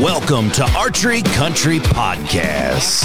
[0.00, 3.04] Welcome to Archery Country Podcast.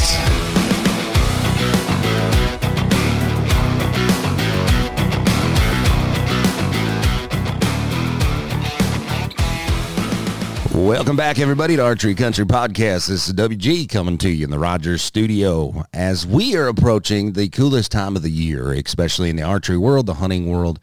[10.73, 13.09] Welcome back, everybody, to Archery Country Podcast.
[13.09, 17.49] This is WG coming to you in the Rogers studio as we are approaching the
[17.49, 20.79] coolest time of the year, especially in the archery world, the hunting world,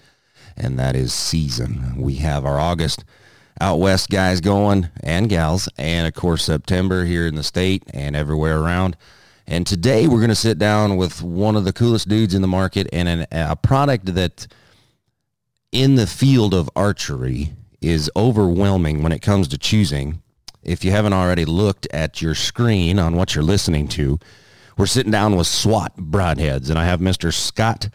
[0.58, 1.94] and that is season.
[1.96, 3.02] We have our August
[3.62, 8.16] out west guys going and gals, and of course September here in the state and
[8.16, 8.96] everywhere around.
[9.46, 12.48] And today we're going to sit down with one of the coolest dudes in the
[12.48, 14.48] market and an, a product that
[15.70, 20.22] in the field of archery is overwhelming when it comes to choosing.
[20.64, 24.18] If you haven't already looked at your screen on what you're listening to,
[24.76, 27.32] we're sitting down with SWAT Broadheads, and I have Mr.
[27.32, 27.88] Scott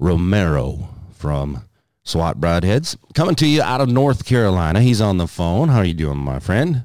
[0.00, 1.62] Romero from
[2.04, 4.80] SWAT Broadheads coming to you out of North Carolina.
[4.80, 5.68] He's on the phone.
[5.68, 6.84] How are you doing, my friend?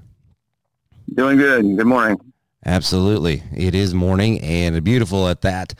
[1.14, 1.78] Doing good.
[1.78, 2.18] Good morning.
[2.66, 3.44] Absolutely.
[3.56, 5.73] It is morning and beautiful at that.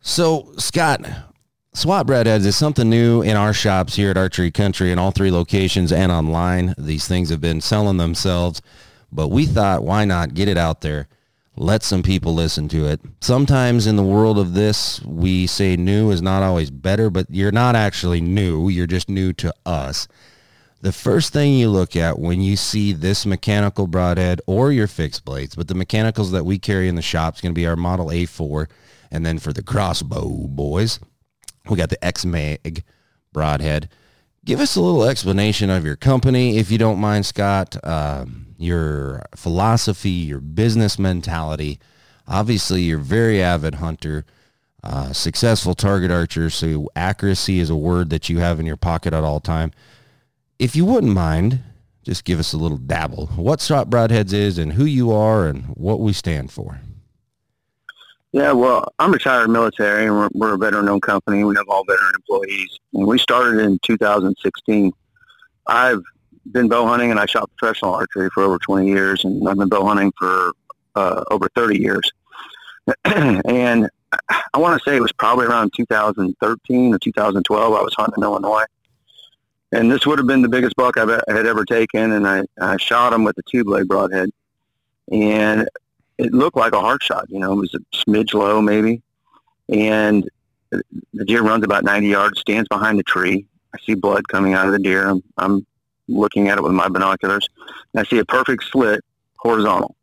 [0.00, 1.06] So, Scott,
[1.72, 5.30] SWAT Broadheads is something new in our shops here at Archery Country in all three
[5.30, 6.74] locations and online.
[6.76, 8.60] These things have been selling themselves,
[9.10, 11.08] but we thought, why not get it out there?
[11.56, 13.00] Let some people listen to it.
[13.20, 17.52] Sometimes in the world of this, we say new is not always better, but you're
[17.52, 18.68] not actually new.
[18.68, 20.08] You're just new to us.
[20.80, 25.24] The first thing you look at when you see this mechanical broadhead or your fixed
[25.24, 27.76] blades, but the mechanicals that we carry in the shop is going to be our
[27.76, 28.68] Model A4.
[29.10, 30.98] And then for the crossbow boys,
[31.70, 32.82] we got the X-Mag
[33.32, 33.88] broadhead.
[34.44, 37.76] Give us a little explanation of your company, if you don't mind, Scott.
[37.82, 41.78] Um, your philosophy, your business mentality.
[42.26, 44.24] Obviously, you're very avid hunter,
[44.82, 46.50] uh, successful target archer.
[46.50, 49.72] So accuracy is a word that you have in your pocket at all time.
[50.58, 51.60] If you wouldn't mind,
[52.04, 53.26] just give us a little dabble.
[53.36, 56.80] What SWAT Broadheads is and who you are and what we stand for.
[58.32, 61.44] Yeah, well, I'm retired military, and we're, we're a veteran-owned company.
[61.44, 64.92] We have all veteran employees, and we started in 2016.
[65.68, 66.02] I've
[66.52, 69.68] been bow hunting, and I shot professional archery for over 20 years, and I've been
[69.68, 70.52] bow hunting for
[70.94, 72.10] uh, over 30 years.
[73.04, 73.88] and
[74.52, 77.74] I want to say it was probably around 2013 or 2012.
[77.74, 78.64] I was hunting in Illinois,
[79.72, 82.42] and this would have been the biggest buck I've, I had ever taken, and I,
[82.60, 84.30] I shot him with a two-blade broadhead.
[85.10, 85.68] And
[86.18, 87.26] it looked like a heart shot.
[87.28, 89.02] You know, it was a smidge low maybe,
[89.68, 90.28] and
[90.70, 93.46] the deer runs about 90 yards, stands behind the tree.
[93.74, 95.08] I see blood coming out of the deer.
[95.08, 95.66] I'm, I'm
[96.08, 97.48] looking at it with my binoculars.
[97.92, 99.02] And I see a perfect slit
[99.38, 99.96] horizontal.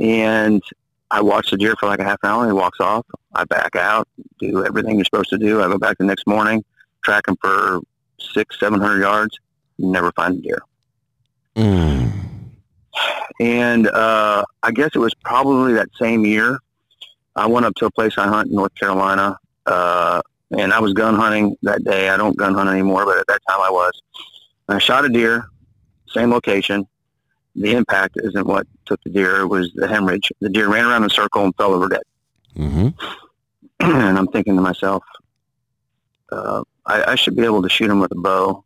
[0.00, 0.62] And
[1.10, 2.42] I watch the deer for like a half an hour.
[2.42, 3.06] And he walks off.
[3.34, 4.08] I back out,
[4.38, 5.62] do everything you're supposed to do.
[5.62, 6.64] I go back the next morning,
[7.04, 7.80] track him for
[8.18, 9.38] six, seven hundred yards.
[9.78, 10.62] Never find the deer.
[11.56, 12.12] Mm.
[13.40, 16.58] And uh, I guess it was probably that same year.
[17.36, 19.36] I went up to a place I hunt in North Carolina,
[19.66, 20.22] uh,
[20.56, 22.08] and I was gun hunting that day.
[22.08, 24.00] I don't gun hunt anymore, but at that time I was.
[24.68, 25.46] I shot a deer,
[26.08, 26.86] same location.
[27.56, 30.32] The impact isn't what took the deer; it was the hemorrhage.
[30.40, 32.02] The deer ran around in a circle and fell over dead.
[32.56, 32.88] Mm-hmm.
[33.80, 35.04] and I'm thinking to myself,
[36.32, 38.64] uh, I, I should be able to shoot him with a bow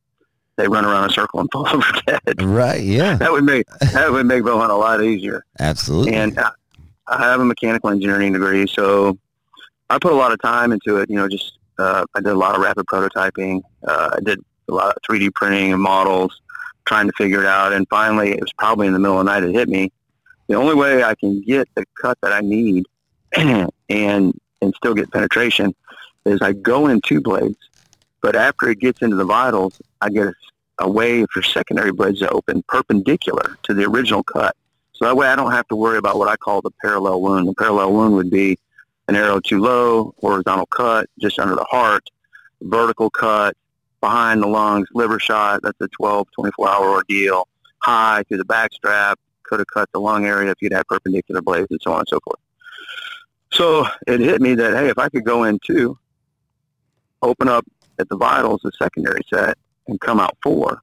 [0.59, 2.43] they run around in a circle and fall over dead.
[2.43, 2.83] Right.
[2.83, 3.17] Yeah.
[3.17, 5.45] that would make that would make bow hunt a lot easier.
[5.59, 6.15] Absolutely.
[6.15, 6.51] And I,
[7.07, 9.19] I have a mechanical engineering degree, so
[9.89, 11.09] I put a lot of time into it.
[11.09, 13.63] You know, just uh, I did a lot of rapid prototyping.
[13.87, 16.41] Uh, I did a lot of 3D printing and models,
[16.87, 17.73] trying to figure it out.
[17.73, 19.93] And finally, it was probably in the middle of the night it hit me.
[20.49, 22.87] The only way I can get the cut that I need
[23.37, 25.75] and and still get penetration
[26.25, 27.59] is I go in two blades,
[28.21, 30.35] but after it gets into the vitals, I get a,
[30.81, 34.57] a way for secondary blades to open perpendicular to the original cut.
[34.95, 37.47] So that way I don't have to worry about what I call the parallel wound.
[37.47, 38.59] The parallel wound would be
[39.07, 42.09] an arrow too low, horizontal cut just under the heart,
[42.63, 43.57] vertical cut
[44.01, 45.61] behind the lungs, liver shot.
[45.63, 47.49] That's a 12, 24 hour ordeal.
[47.81, 51.41] High through the back strap, could have cut the lung area if you'd had perpendicular
[51.41, 52.41] blades and so on and so forth.
[53.53, 55.99] So it hit me that, hey, if I could go in two,
[57.23, 57.65] open up
[57.99, 59.57] at the vitals, the secondary set,
[59.87, 60.83] and come out four,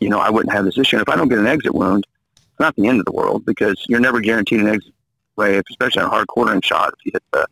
[0.00, 0.96] you know, I wouldn't have this issue.
[0.96, 3.44] And if I don't get an exit wound, it's not the end of the world
[3.44, 4.92] because you're never guaranteed an exit
[5.36, 7.46] way, especially on a hard quartering shot if you hit the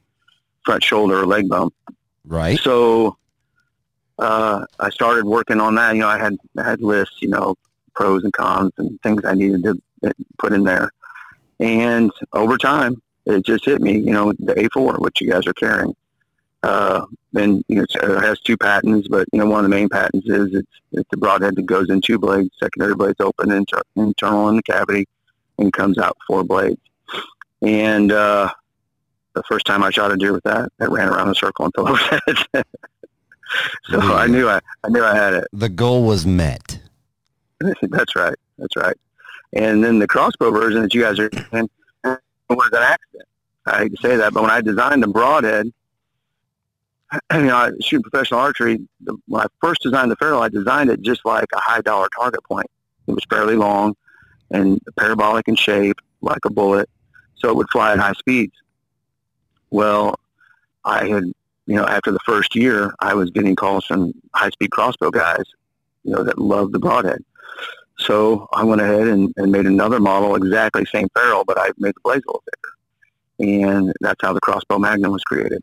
[0.65, 1.71] front shoulder or leg bone.
[2.25, 2.59] Right.
[2.59, 3.17] So
[4.19, 5.95] uh, I started working on that.
[5.95, 7.57] You know, I had had lists, you know,
[7.95, 10.91] pros and cons and things I needed to uh, put in there.
[11.61, 13.99] And over time, it just hit me.
[13.99, 15.95] You know, the A4, which you guys are carrying.
[16.63, 19.89] Uh, and you know, it has two patents, but you know, one of the main
[19.89, 23.83] patents is it's, it's the broadhead that goes in two blades, secondary blades open inter-
[23.95, 25.07] internal in the cavity,
[25.59, 26.81] and comes out four blades.
[27.63, 28.53] And uh,
[29.35, 31.87] the first time I shot a deer with that, it ran around a circle until
[31.87, 32.01] I was
[32.55, 32.65] head.
[33.85, 34.15] So yeah.
[34.15, 35.49] I knew I, I knew I had it.
[35.53, 36.79] The goal was met.
[37.83, 38.37] That's right.
[38.59, 38.97] That's right.
[39.53, 41.69] And then the crossbow version that you guys are in
[42.05, 43.29] was an accident.
[43.67, 45.73] I hate to say that, but when I designed the broadhead,
[47.33, 48.81] you know, I shoot professional archery.
[49.01, 52.09] The, when I first designed the ferrule, I designed it just like a high dollar
[52.17, 52.71] target point.
[53.07, 53.97] It was fairly long
[54.51, 56.89] and parabolic in shape, like a bullet,
[57.37, 58.55] so it would fly at high speeds.
[59.71, 60.19] Well,
[60.85, 61.25] I had,
[61.67, 65.45] you know, after the first year, I was getting calls from high-speed crossbow guys,
[66.05, 67.25] you know, that loved the broadhead.
[67.99, 71.95] So I went ahead and, and made another model, exactly same ferrule, but I made
[71.95, 72.73] the blades a little thicker.
[73.39, 75.63] And that's how the crossbow magnum was created.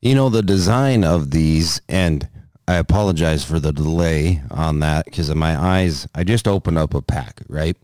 [0.00, 2.28] You know, the design of these, and
[2.66, 6.94] I apologize for the delay on that because of my eyes, I just opened up
[6.94, 7.76] a pack, right?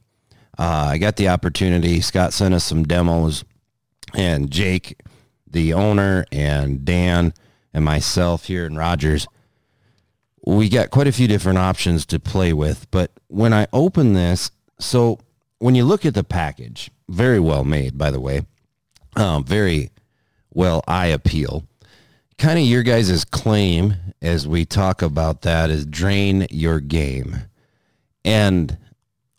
[0.59, 2.00] Uh, I got the opportunity.
[2.00, 3.44] Scott sent us some demos,
[4.15, 5.00] and Jake,
[5.50, 7.32] the owner, and Dan,
[7.72, 9.26] and myself here in Rogers,
[10.44, 12.90] we got quite a few different options to play with.
[12.90, 15.18] But when I open this, so
[15.58, 18.42] when you look at the package, very well made, by the way,
[19.16, 19.90] um, very
[20.52, 21.64] well eye appeal
[22.38, 27.42] kind of your guys' claim as we talk about that is drain your game.
[28.24, 28.78] And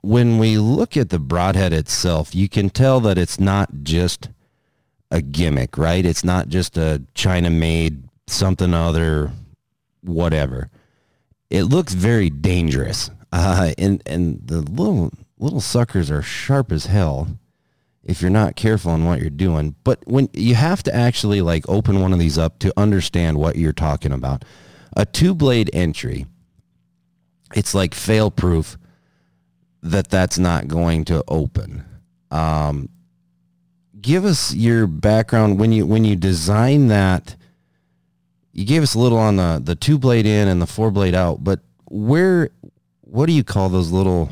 [0.01, 4.29] when we look at the broadhead itself, you can tell that it's not just
[5.11, 6.05] a gimmick, right?
[6.05, 9.31] It's not just a China made something other,
[10.01, 10.69] whatever.
[11.49, 13.09] It looks very dangerous.
[13.31, 17.27] Uh, and, and the little, little suckers are sharp as hell
[18.03, 19.75] if you're not careful in what you're doing.
[19.83, 23.55] But when you have to actually like open one of these up to understand what
[23.55, 24.45] you're talking about.
[24.95, 26.25] A two blade entry,
[27.55, 28.77] it's like fail proof
[29.81, 31.85] that that's not going to open.
[32.31, 32.89] Um,
[34.01, 37.35] give us your background when you when you design that.
[38.51, 41.15] You gave us a little on the the two blade in and the four blade
[41.15, 42.49] out, but where
[43.01, 44.29] what do you call those little?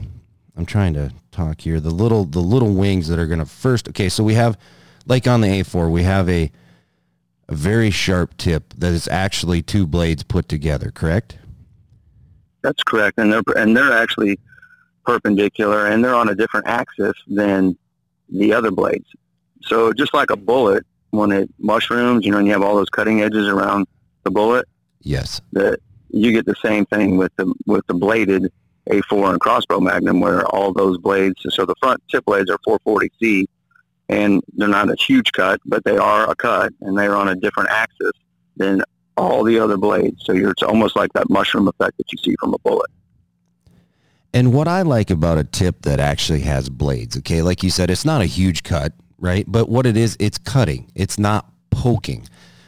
[0.56, 1.80] I'm trying to talk here.
[1.80, 3.88] The little the little wings that are going to first.
[3.90, 4.58] Okay, so we have
[5.06, 6.52] like on the A4, we have a
[7.50, 10.92] a very sharp tip that is actually two blades put together.
[10.92, 11.38] Correct?
[12.62, 14.40] That's correct, and they're and they're actually
[15.06, 17.78] perpendicular, and they're on a different axis than
[18.30, 19.08] the other blades.
[19.64, 22.90] So just like a bullet, when it mushrooms, you know, and you have all those
[22.90, 23.88] cutting edges around
[24.24, 24.68] the bullet.
[25.02, 25.42] Yes.
[25.54, 28.52] That you get the same thing with the with the bladed
[28.90, 33.46] a4 and crossbow magnum where all those blades, so the front tip blades are 440C
[34.10, 37.36] and they're not a huge cut, but they are a cut and they're on a
[37.36, 38.12] different axis
[38.56, 38.82] than
[39.18, 40.24] all the other blades.
[40.24, 42.90] So you're, it's almost like that mushroom effect that you see from a bullet.
[44.34, 47.90] And what I like about a tip that actually has blades, okay, like you said,
[47.90, 49.46] it's not a huge cut, right?
[49.48, 50.92] But what it is, it's cutting.
[50.96, 52.28] It's not poking.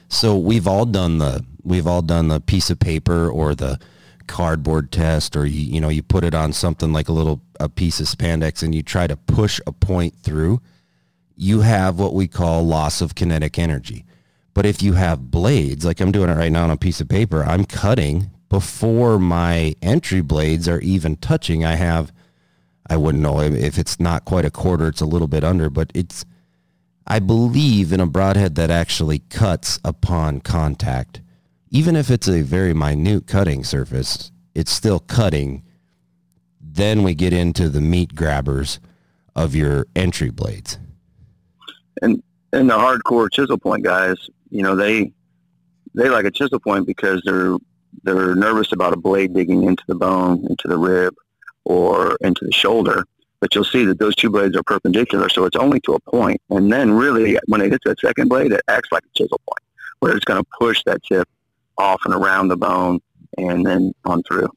[0.10, 3.80] So we've all done the we've all done the piece of paper or the
[4.28, 7.68] cardboard test or you, you know you put it on something like a little a
[7.68, 10.62] piece of spandex and you try to push a point through
[11.36, 14.06] you have what we call loss of kinetic energy
[14.54, 17.10] but if you have blades like i'm doing it right now on a piece of
[17.10, 22.12] paper i'm cutting before my entry blades are even touching i have
[22.88, 25.92] i wouldn't know if it's not quite a quarter it's a little bit under but
[25.96, 26.24] it's
[27.08, 31.22] i believe in a broadhead that actually cuts upon contact
[31.72, 35.64] even if it's a very minute cutting surface, it's still cutting.
[36.60, 38.80] Then we get into the meat grabbers
[39.36, 40.80] of your entry blades.
[42.02, 44.18] And and the hardcore chisel point guys,
[44.50, 45.14] you know, they
[45.94, 47.58] they like a chisel point because they're
[48.04, 51.14] they're nervous about a blade digging into the bone, into the rib,
[51.66, 53.06] or into the shoulder.
[53.40, 56.42] But you'll see that those two blades are perpendicular, so it's only to a point.
[56.50, 59.64] And then really, when it hits that second blade, it acts like a chisel point,
[60.00, 61.28] where it's going to push that tip
[61.78, 63.00] off and around the bone
[63.38, 64.50] and then on through.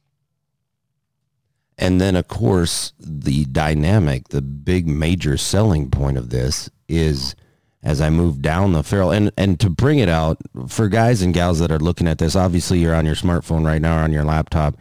[1.79, 7.35] And then, of course, the dynamic, the big major selling point of this is
[7.83, 9.11] as I move down the ferrule.
[9.11, 12.37] And, and to bring it out for guys and gals that are looking at this,
[12.37, 14.77] obviously you're on your smartphone right now or on your laptop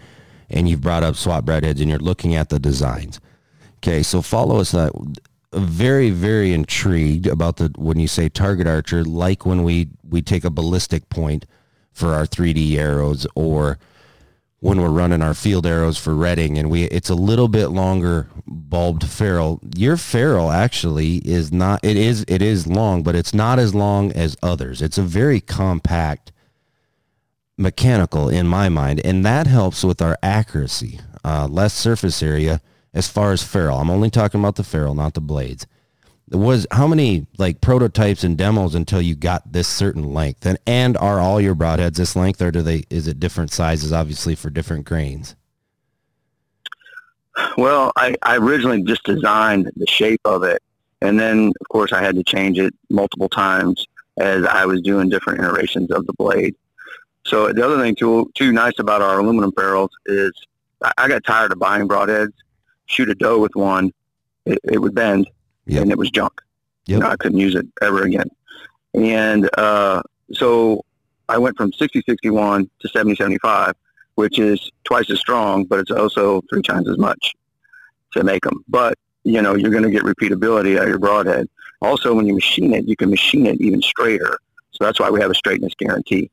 [0.49, 3.19] and you've brought up SWAT broadheads and you're looking at the designs.
[3.83, 4.75] Okay, so follow us.
[4.75, 4.91] Uh,
[5.53, 10.43] very, very intrigued about the when you say target archer, like when we, we take
[10.43, 11.45] a ballistic point
[11.91, 13.79] for our 3D arrows or
[14.59, 18.29] when we're running our field arrows for redding and we it's a little bit longer
[18.45, 19.59] bulbed ferrule.
[19.75, 24.11] Your ferrule actually is not it is it is long but it's not as long
[24.11, 24.81] as others.
[24.81, 26.31] It's a very compact
[27.57, 30.99] mechanical in my mind and that helps with our accuracy.
[31.25, 32.61] Uh, less surface area
[32.93, 33.77] as far as ferrule.
[33.77, 35.65] I'm only talking about the ferrule, not the blades.
[36.27, 40.45] There was how many like prototypes and demos until you got this certain length?
[40.45, 43.91] And and are all your broadheads this length or do they is it different sizes
[43.91, 45.35] obviously for different grains?
[47.57, 50.61] Well, I, I originally just designed the shape of it
[51.01, 53.85] and then of course I had to change it multiple times
[54.17, 56.55] as I was doing different iterations of the blade.
[57.25, 60.31] So the other thing too, too nice about our aluminum ferrules is
[60.97, 62.33] I got tired of buying broadheads,
[62.91, 63.91] shoot a doe with one,
[64.45, 65.29] it, it would bend,
[65.65, 65.83] yep.
[65.83, 66.41] and it was junk.
[66.85, 66.95] Yep.
[66.95, 68.29] You know, I couldn't use it ever again.
[68.93, 70.01] And uh,
[70.33, 70.83] so
[71.29, 73.73] I went from 6061 to 7075,
[74.15, 77.33] which is twice as strong, but it's also three times as much
[78.13, 78.63] to make them.
[78.67, 81.47] But you know, you're going to get repeatability out of your broadhead.
[81.81, 84.39] Also, when you machine it, you can machine it even straighter.
[84.71, 86.31] So that's why we have a straightness guarantee.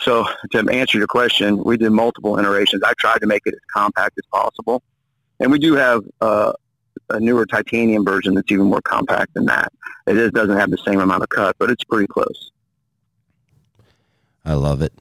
[0.00, 2.82] So to answer your question, we did multiple iterations.
[2.84, 4.82] I tried to make it as compact as possible.
[5.40, 6.52] And we do have uh,
[7.10, 9.72] a newer titanium version that's even more compact than that.
[10.06, 12.50] It is, doesn't have the same amount of cut, but it's pretty close.
[14.44, 14.92] I love it.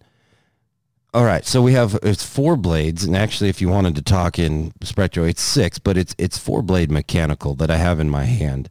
[1.13, 4.37] All right, so we have it's four blades, and actually, if you wanted to talk
[4.37, 8.25] in Spectro, it's six, but it's it's four blade mechanical that I have in my
[8.25, 8.69] hand.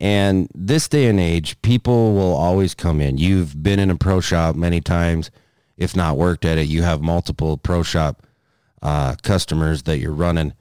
[0.00, 3.18] And this day and age, people will always come in.
[3.18, 5.30] You've been in a pro shop many times
[5.76, 8.26] if not worked at it, you have multiple pro shop
[8.82, 10.54] uh, customers that you're running.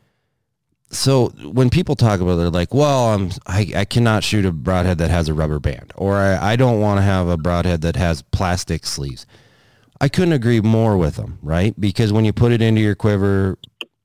[0.94, 4.52] So when people talk about it, they're like, well, I'm, I, I cannot shoot a
[4.52, 7.82] broadhead that has a rubber band, or I, I don't want to have a broadhead
[7.82, 9.26] that has plastic sleeves.
[10.00, 11.80] I couldn't agree more with them, right?
[11.80, 13.58] Because when you put it into your quiver,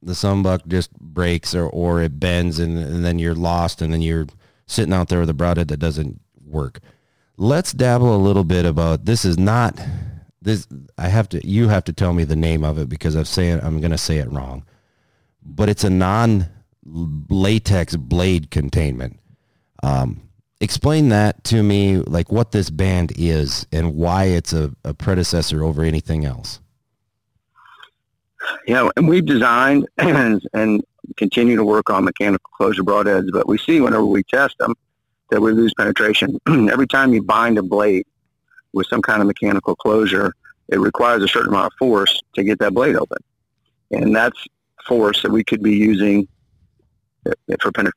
[0.03, 4.01] the sunbuck just breaks or, or it bends and, and then you're lost and then
[4.01, 4.27] you're
[4.67, 6.81] sitting out there with a broadhead that doesn't work.
[7.37, 9.81] Let's dabble a little bit about this is not
[10.41, 10.67] this
[10.97, 13.61] I have to you have to tell me the name of it because I'm saying
[13.63, 14.65] I'm going to say it wrong.
[15.43, 16.49] But it's a non
[16.93, 19.19] latex blade containment.
[19.83, 20.23] Um,
[20.61, 25.63] explain that to me, like what this band is and why it's a, a predecessor
[25.63, 26.61] over anything else.
[28.67, 30.83] Yeah, and we've designed and, and
[31.17, 34.75] continue to work on mechanical closure broadheads, but we see whenever we test them
[35.31, 36.39] that we lose penetration.
[36.49, 38.07] Every time you bind a blade,
[38.73, 40.35] with some kind of mechanical closure,
[40.69, 43.19] it requires a certain amount of force to get that blade open.
[43.91, 44.47] And that's
[44.87, 46.29] force that we could be using
[47.25, 47.91] for.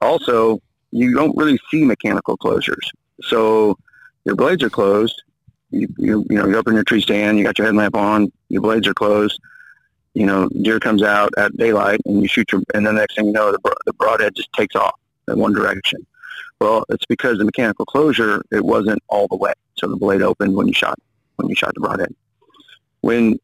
[0.00, 0.60] Also,
[0.90, 2.88] you don't really see mechanical closures.
[3.22, 3.76] So
[4.24, 5.22] your blades are closed.
[5.70, 8.32] You, you, you know, you're up in your tree stand, you got your headlamp on,
[8.48, 9.38] your blades are closed.
[10.14, 13.26] You know, deer comes out at daylight and you shoot your, and the next thing
[13.26, 14.98] you know, the, the broadhead just takes off
[15.28, 16.06] in one direction.
[16.60, 19.52] Well, it's because the mechanical closure, it wasn't all the way.
[19.76, 20.98] So the blade opened when you shot,
[21.36, 22.14] when you shot the broadhead.
[23.02, 23.38] When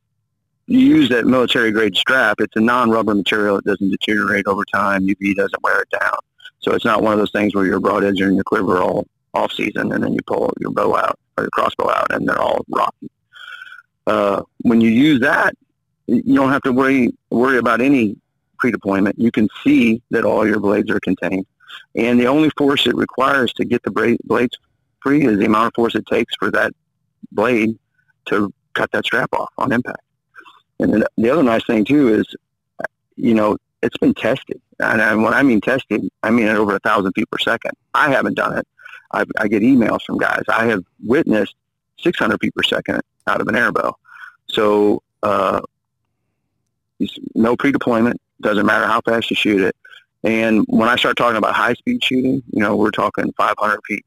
[0.66, 3.58] you use that military grade strap, it's a non-rubber material.
[3.58, 5.06] It doesn't deteriorate over time.
[5.06, 6.16] UV doesn't wear it down.
[6.60, 9.06] So it's not one of those things where your broadheads are in your quiver all
[9.34, 12.40] off season and then you pull your bow out or your crossbow out and they're
[12.40, 13.10] all rotten.
[14.06, 15.54] Uh, when you use that,
[16.06, 18.16] you don't have to worry worry about any
[18.58, 19.18] pre-deployment.
[19.18, 21.46] You can see that all your blades are contained.
[21.94, 24.56] And the only force it requires to get the blades
[25.02, 26.72] free is the amount of force it takes for that
[27.32, 27.78] blade
[28.26, 30.03] to cut that strap off on impact.
[30.80, 32.26] And then the other nice thing too is,
[33.16, 34.60] you know, it's been tested.
[34.80, 37.72] And when I mean tested, I mean at over a thousand feet per second.
[37.94, 38.66] I haven't done it.
[39.12, 40.42] I've, I get emails from guys.
[40.48, 41.54] I have witnessed
[41.98, 43.94] 600 feet per second out of an airbow.
[44.48, 45.60] So, uh,
[47.34, 48.20] no pre-deployment.
[48.40, 49.76] Doesn't matter how fast you shoot it.
[50.24, 54.04] And when I start talking about high speed shooting, you know, we're talking 500 feet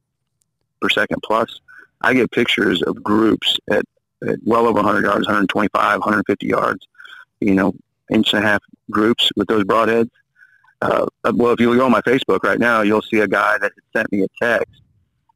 [0.82, 1.62] per second plus.
[2.02, 3.86] I get pictures of groups at
[4.46, 6.88] well over 100 yards, 125, 150 yards,
[7.40, 7.74] you know,
[8.12, 10.10] inch and a half groups with those broadheads.
[10.82, 13.72] Uh, well, if you go on my Facebook right now, you'll see a guy that
[13.96, 14.82] sent me a text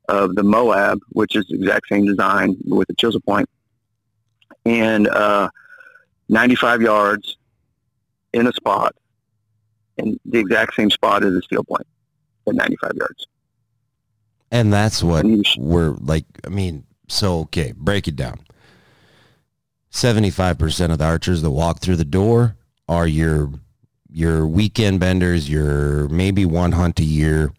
[0.08, 3.50] of the Moab, which is the exact same design with the chisel point,
[4.66, 5.50] and uh,
[6.30, 7.38] 95 yards
[8.34, 8.96] in a spot
[9.98, 11.86] in the exact same spot as the steel point
[12.48, 13.28] at 95 yards.
[14.52, 15.26] And that's what
[15.58, 16.26] we're like.
[16.46, 18.42] I mean, so, okay, break it down.
[19.92, 22.56] 75% of the archers that walk through the door
[22.88, 23.52] are your
[24.14, 27.54] your weekend benders, your maybe one hunt a year.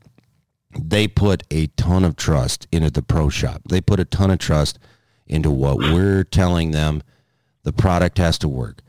[0.78, 3.62] They put a ton of trust into the pro shop.
[3.68, 4.78] They put a ton of trust
[5.26, 7.02] into what we're telling them
[7.62, 8.82] the product has to work.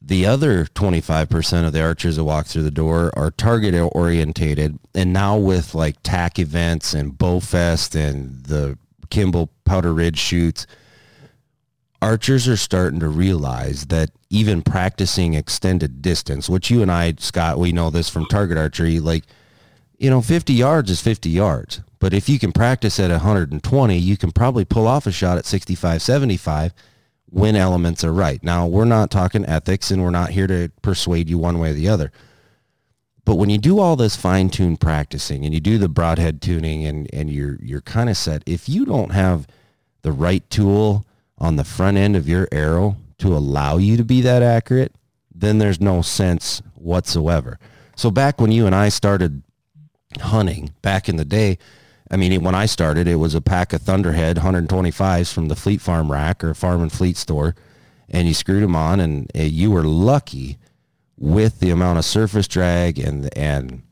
[0.00, 4.78] The other 25% of the archers that walk through the door are target orientated.
[4.94, 8.78] And now with like TAC events and Bowfest and the
[9.10, 10.66] Kimball Powder Ridge shoots,
[12.06, 17.58] archers are starting to realize that even practicing extended distance, which you and I, Scott,
[17.58, 19.24] we know this from target archery, like,
[19.98, 21.80] you know, 50 yards is 50 yards.
[21.98, 25.46] But if you can practice at 120, you can probably pull off a shot at
[25.46, 26.72] 65, 75
[27.28, 28.40] when elements are right.
[28.44, 31.74] Now, we're not talking ethics and we're not here to persuade you one way or
[31.74, 32.12] the other.
[33.24, 37.12] But when you do all this fine-tuned practicing and you do the broadhead tuning and,
[37.12, 39.48] and you're, you're kind of set, if you don't have
[40.02, 41.04] the right tool
[41.38, 44.94] on the front end of your arrow to allow you to be that accurate,
[45.34, 47.58] then there's no sense whatsoever.
[47.94, 49.42] So back when you and I started
[50.20, 51.58] hunting back in the day,
[52.10, 55.80] I mean, when I started, it was a pack of Thunderhead 125s from the Fleet
[55.80, 57.56] Farm rack or Farm and Fleet store,
[58.08, 60.58] and you screwed them on, and uh, you were lucky
[61.18, 63.82] with the amount of surface drag and and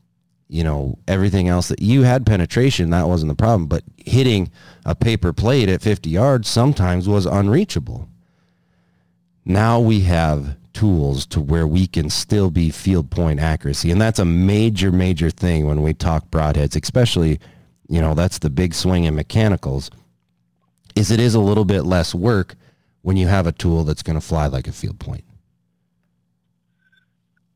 [0.47, 2.89] you know everything else that you had penetration.
[2.89, 4.51] That wasn't the problem, but hitting
[4.85, 8.07] a paper plate at 50 yards sometimes was unreachable.
[9.43, 14.19] Now we have tools to where we can still be field point accuracy, and that's
[14.19, 17.39] a major major thing when we talk broadheads, especially
[17.87, 19.91] you know, that's the big swing in mechanicals,
[20.95, 22.55] is it is a little bit less work
[23.01, 25.23] when you have a tool that's going to fly like a field point.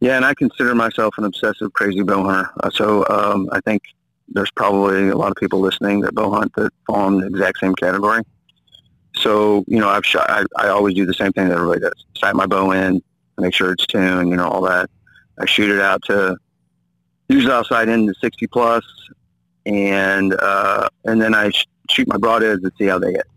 [0.02, 2.50] Yeah, and I consider myself an obsessive, crazy bow hunter.
[2.64, 3.84] Uh, so um, I think
[4.30, 7.60] there's probably a lot of people listening that bow hunt that fall in the exact
[7.60, 8.22] same category.
[9.16, 10.30] So you know, I've shot.
[10.30, 13.02] I, I always do the same thing that everybody does: sight my bow in,
[13.38, 14.90] make sure it's tuned, you know, all that.
[15.38, 16.38] I shoot it out to
[17.28, 18.84] usually outside in the 60 plus,
[19.66, 23.28] and uh, and then I sh- shoot my broadheads to see how they hit.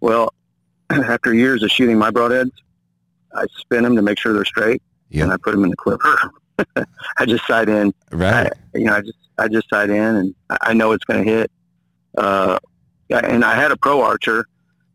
[0.00, 0.34] Well,
[0.90, 2.52] after years of shooting my broadheads,
[3.34, 5.24] I spin them to make sure they're straight, yep.
[5.24, 6.32] and I put them in the clipper.
[7.18, 7.92] I just sight in.
[8.10, 8.52] Right.
[8.74, 11.30] I, you know, I just I just sight in, and I know it's going to
[11.30, 11.50] hit.
[12.16, 12.58] Uh,
[13.10, 14.46] and I had a pro archer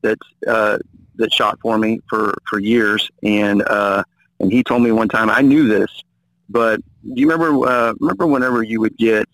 [0.01, 0.77] that uh,
[1.15, 4.03] that shot for me for for years, and uh,
[4.39, 6.03] and he told me one time I knew this,
[6.49, 6.81] but
[7.13, 9.27] do you remember uh, remember whenever you would get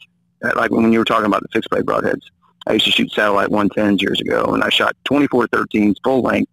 [0.56, 2.24] like when you were talking about the fixed blade broadheads,
[2.68, 6.52] I used to shoot satellite 110s years ago, and I shot 24 13s full length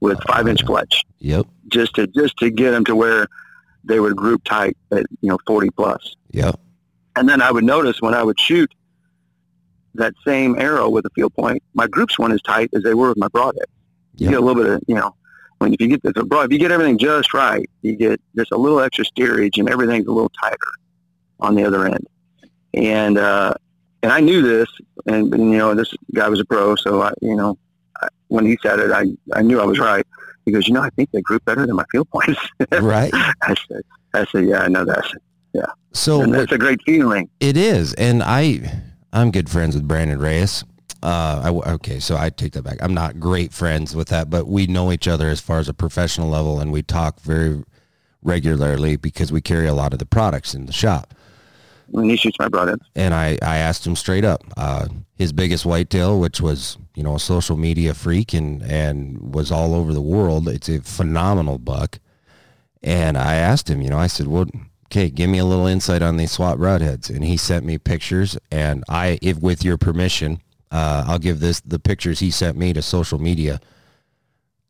[0.00, 1.04] with five inch fletch.
[1.18, 1.46] Yep.
[1.68, 3.26] Just to just to get them to where
[3.84, 6.16] they would group tight at you know 40 plus.
[6.32, 6.58] Yep.
[7.16, 8.72] And then I would notice when I would shoot
[9.94, 13.08] that same arrow with a field point, my groups weren't as tight as they were
[13.08, 13.66] with my broadhead.
[14.16, 14.32] You yep.
[14.32, 15.14] get a little bit of you know
[15.58, 18.52] when if you get the broad, if you get everything just right, you get just
[18.52, 20.72] a little extra steerage and everything's a little tighter
[21.40, 22.06] on the other end
[22.74, 23.54] and uh,
[24.02, 24.68] and I knew this,
[25.06, 27.58] and, and, you know this guy was a pro, so I, you know
[28.00, 30.06] I, when he said it, I I knew I was right
[30.50, 32.40] because you know I think they group better than my field points.
[32.80, 33.10] right.
[33.14, 33.82] I said
[34.14, 35.04] I said yeah I know that.
[35.52, 35.66] yeah.
[35.92, 37.28] So and that's what, a great feeling.
[37.40, 38.82] It is, and I
[39.12, 40.64] I'm good friends with Brandon Reyes.
[41.02, 42.76] Uh, I, okay, so I take that back.
[42.82, 45.72] I'm not great friends with that, but we know each other as far as a
[45.72, 47.64] professional level, and we talk very
[48.22, 51.14] regularly because we carry a lot of the products in the shop
[51.90, 52.82] when he shoots my broadheads.
[52.94, 57.16] And I, I asked him straight up, uh, his biggest whitetail, which was, you know,
[57.16, 60.48] a social media freak and, and was all over the world.
[60.48, 61.98] It's a phenomenal buck.
[62.82, 64.46] And I asked him, you know, I said, well,
[64.86, 67.10] okay, give me a little insight on these SWAT broadheads.
[67.10, 71.60] And he sent me pictures and I, if with your permission, uh, I'll give this,
[71.60, 73.60] the pictures he sent me to social media.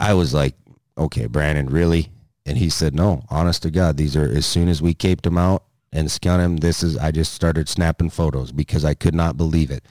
[0.00, 0.54] I was like,
[0.96, 2.10] okay, Brandon, really?
[2.46, 5.38] And he said, no, honest to God, these are, as soon as we caped them
[5.38, 6.56] out, and scan him.
[6.58, 9.84] This is I just started snapping photos because I could not believe it.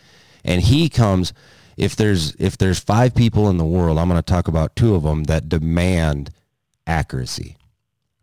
[0.43, 1.33] And he comes
[1.77, 4.95] if there's if there's five people in the world, I'm going to talk about two
[4.95, 6.31] of them that demand
[6.85, 7.57] accuracy.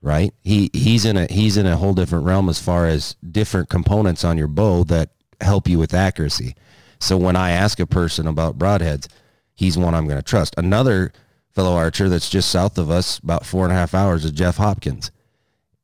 [0.03, 0.33] Right?
[0.43, 4.25] He he's in a he's in a whole different realm as far as different components
[4.25, 5.11] on your bow that
[5.41, 6.55] help you with accuracy.
[7.01, 9.09] So when I ask a person about broadheads,
[9.55, 10.55] he's one I'm going to trust.
[10.57, 11.13] Another
[11.55, 14.59] fellow archer that's just south of us, about four and a half hours, is Jeff
[14.59, 15.11] Hopkins,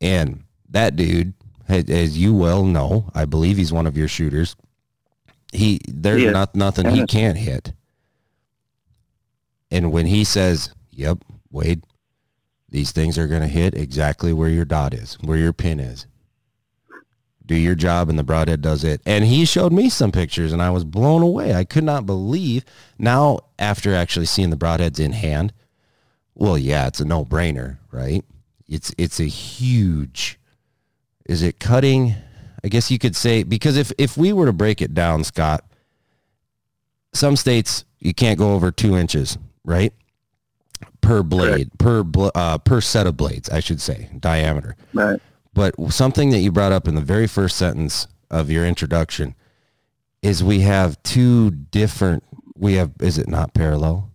[0.00, 1.35] and that dude
[1.72, 4.56] as you well know, I believe he's one of your shooters.
[5.52, 7.72] He there's not nothing he can't hit.
[9.70, 11.18] And when he says, "Yep,
[11.50, 11.85] Wade,
[12.68, 16.06] these things are going to hit exactly where your dot is, where your pin is."
[17.44, 19.02] Do your job and the broadhead does it.
[19.04, 21.54] And he showed me some pictures and I was blown away.
[21.54, 22.64] I could not believe
[22.98, 25.52] now after actually seeing the broadheads in hand.
[26.35, 28.24] Well, yeah, it's a no-brainer, right?
[28.68, 30.38] It's it's a huge
[31.26, 32.14] is it cutting?
[32.64, 35.64] I guess you could say because if if we were to break it down, Scott,
[37.12, 39.92] some states you can't go over two inches, right?
[41.00, 42.04] Per blade, per
[42.35, 44.76] uh, per set of blades, I should say, diameter.
[44.92, 45.20] Right.
[45.54, 49.35] But something that you brought up in the very first sentence of your introduction
[50.22, 52.22] is we have two different.
[52.56, 54.12] We have is it not parallel?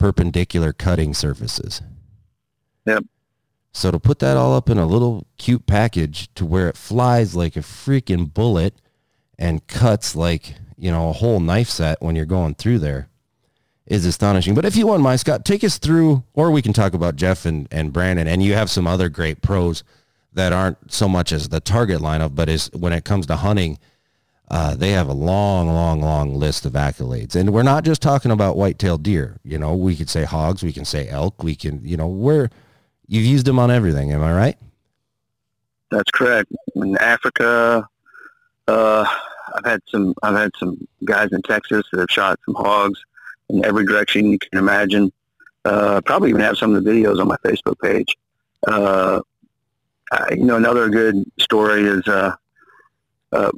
[0.00, 1.82] perpendicular cutting surfaces.
[2.86, 3.04] Yep.
[3.72, 7.36] So to put that all up in a little cute package to where it flies
[7.36, 8.74] like a freaking bullet
[9.38, 13.08] and cuts like, you know, a whole knife set when you're going through there
[13.86, 14.54] is astonishing.
[14.54, 17.44] But if you want, my Scott, take us through, or we can talk about Jeff
[17.44, 19.82] and, and Brandon, and you have some other great pros
[20.32, 23.78] that aren't so much as the target lineup, but is when it comes to hunting,
[24.48, 27.34] uh, they have a long, long, long list of accolades.
[27.34, 29.38] And we're not just talking about white-tailed deer.
[29.42, 32.48] You know, we could say hogs, we can say elk, we can, you know, we're,
[33.10, 34.12] you've used them on everything.
[34.12, 34.56] Am I right?
[35.90, 36.50] That's correct.
[36.76, 37.86] In Africa,
[38.68, 39.04] uh,
[39.54, 43.04] I've had some, I've had some guys in Texas that have shot some hogs
[43.50, 45.12] in every direction you can imagine.
[45.64, 48.16] Uh, probably even have some of the videos on my Facebook page.
[48.66, 49.20] Uh,
[50.12, 52.34] I, you know, another good story is uh,
[53.32, 53.50] uh,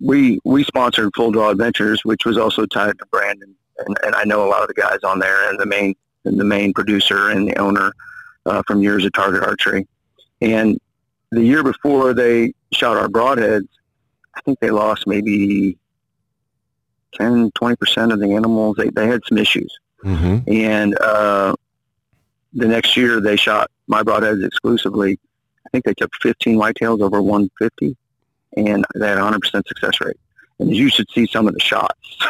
[0.00, 3.54] we we sponsored Full Draw Adventures, which was also tied to Brandon,
[3.86, 6.38] and, and I know a lot of the guys on there, and the main and
[6.38, 7.92] the main producer and the owner
[8.48, 9.86] uh, from years of Target Archery.
[10.40, 10.78] And
[11.30, 13.68] the year before they shot our broadheads,
[14.34, 15.76] I think they lost maybe
[17.14, 18.76] 10, 20% of the animals.
[18.76, 19.76] They, they had some issues.
[20.04, 20.50] Mm-hmm.
[20.50, 21.56] And uh,
[22.52, 25.18] the next year they shot my broadheads exclusively.
[25.66, 27.96] I think they took 15 whitetails over 150
[28.56, 30.16] and they had 100% success rate.
[30.58, 31.94] And you should see some of the shots.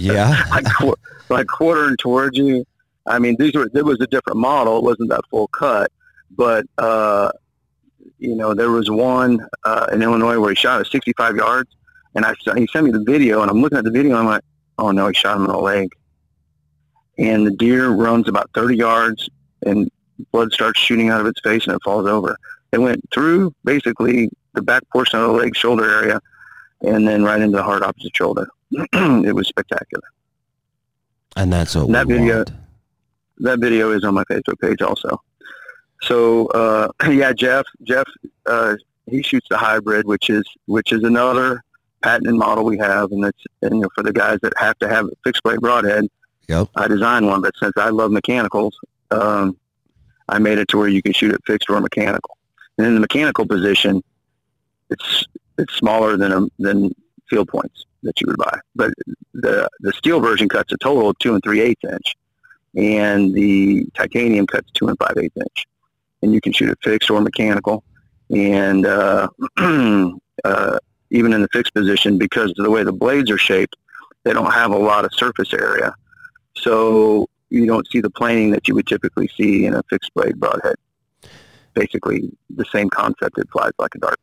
[0.00, 0.44] Yeah.
[0.50, 0.66] like,
[1.30, 2.66] like quartering towards you.
[3.08, 4.78] I mean, these were, there was a different model.
[4.78, 5.90] It wasn't that full cut,
[6.30, 7.32] but, uh,
[8.18, 11.70] you know, there was one uh, in Illinois where he shot at 65 yards
[12.14, 14.26] and I he sent me the video, and I'm looking at the video, and I'm
[14.26, 14.42] like,
[14.78, 15.88] oh no, he shot him in the leg.
[17.18, 19.28] And the deer runs about 30 yards,
[19.64, 19.88] and
[20.32, 22.36] blood starts shooting out of its face, and it falls over.
[22.72, 26.20] It went through basically the back portion of the leg, shoulder area,
[26.80, 28.48] and then right into the hard opposite shoulder.
[28.72, 30.04] it was spectacular.
[31.36, 32.52] And that's what That we video- want.
[33.38, 35.20] That video is on my Facebook page also.
[36.02, 38.06] So uh, yeah, Jeff, Jeff,
[38.46, 41.62] uh, he shoots the hybrid, which is which is another
[42.02, 44.88] patented model we have, and it's and, you know, for the guys that have to
[44.88, 46.06] have a fixed blade broadhead.
[46.48, 46.68] Yep.
[46.76, 48.78] I designed one, but since I love mechanicals,
[49.10, 49.56] um,
[50.28, 52.38] I made it to where you can shoot it fixed or mechanical.
[52.78, 54.02] And in the mechanical position,
[54.90, 55.24] it's
[55.58, 56.94] it's smaller than a, than
[57.28, 58.58] field points that you would buy.
[58.74, 58.92] But
[59.34, 62.16] the the steel version cuts a total of two and three eighths inch,
[62.76, 65.66] and the titanium cuts two and five eighths inch.
[66.22, 67.84] And you can shoot it fixed or mechanical.
[68.30, 70.78] And uh, uh,
[71.10, 73.76] even in the fixed position, because of the way the blades are shaped,
[74.24, 75.94] they don't have a lot of surface area.
[76.56, 80.38] So you don't see the planing that you would typically see in a fixed blade
[80.38, 80.76] broadhead.
[81.74, 83.38] Basically, the same concept.
[83.38, 84.18] It flies like a dart.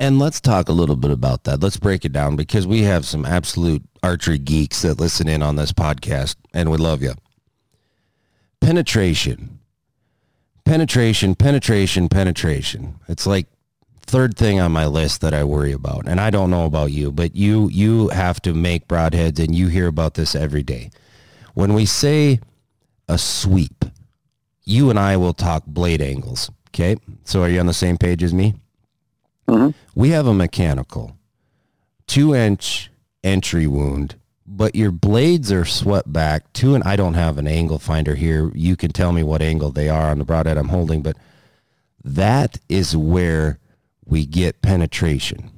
[0.00, 1.60] And let's talk a little bit about that.
[1.60, 5.56] Let's break it down because we have some absolute archery geeks that listen in on
[5.56, 7.14] this podcast and we love you.
[8.60, 9.58] Penetration.
[10.64, 12.96] Penetration, penetration, penetration.
[13.08, 13.46] It's like
[14.02, 16.06] third thing on my list that I worry about.
[16.06, 19.68] And I don't know about you, but you you have to make broadheads and you
[19.68, 20.90] hear about this every day.
[21.54, 22.40] When we say
[23.08, 23.84] a sweep,
[24.64, 26.50] you and I will talk blade angles.
[26.68, 26.96] Okay?
[27.24, 28.54] So are you on the same page as me?
[29.48, 29.72] Mhm.
[29.94, 31.16] We have a mechanical
[32.06, 32.90] two inch
[33.24, 34.16] entry wound,
[34.50, 38.50] but your blades are swept back two and I don't have an angle finder here.
[38.54, 41.16] You can tell me what angle they are on the broadhead I'm holding, but
[42.02, 43.58] that is where
[44.06, 45.50] we get penetration.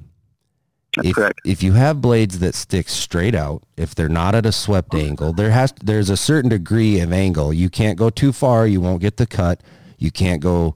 [0.96, 1.40] That's If, correct.
[1.44, 5.32] if you have blades that stick straight out, if they're not at a swept angle,
[5.32, 7.52] there has there's a certain degree of angle.
[7.52, 9.62] You can't go too far, you won't get the cut.
[9.98, 10.74] You can't go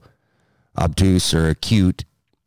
[0.79, 2.05] obtuse or acute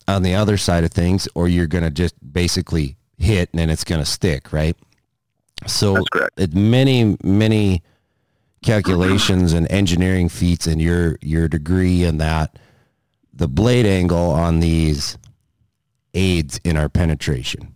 [0.08, 3.70] on the other side of things, or you're going to just basically hit and then
[3.70, 4.78] it's going to stick, right?
[5.66, 6.04] So
[6.38, 7.84] it many many
[8.64, 12.58] calculations and engineering feats and your your degree in that
[13.34, 15.18] the blade angle on these
[16.14, 17.74] aids in our penetration.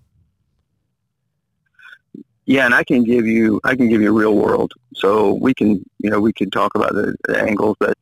[2.46, 4.74] Yeah, and I can give you I can give you real world.
[4.96, 7.98] So we can you know we can talk about the, the angles, but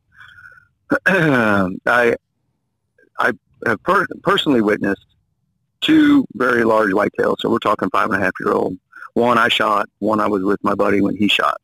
[1.06, 2.14] I
[3.18, 3.32] I
[3.66, 5.04] have per- personally witnessed
[5.80, 7.36] two very large whitetails.
[7.40, 8.76] So we're talking five and a half year old.
[9.14, 11.60] One I shot, one I was with my buddy when he shot,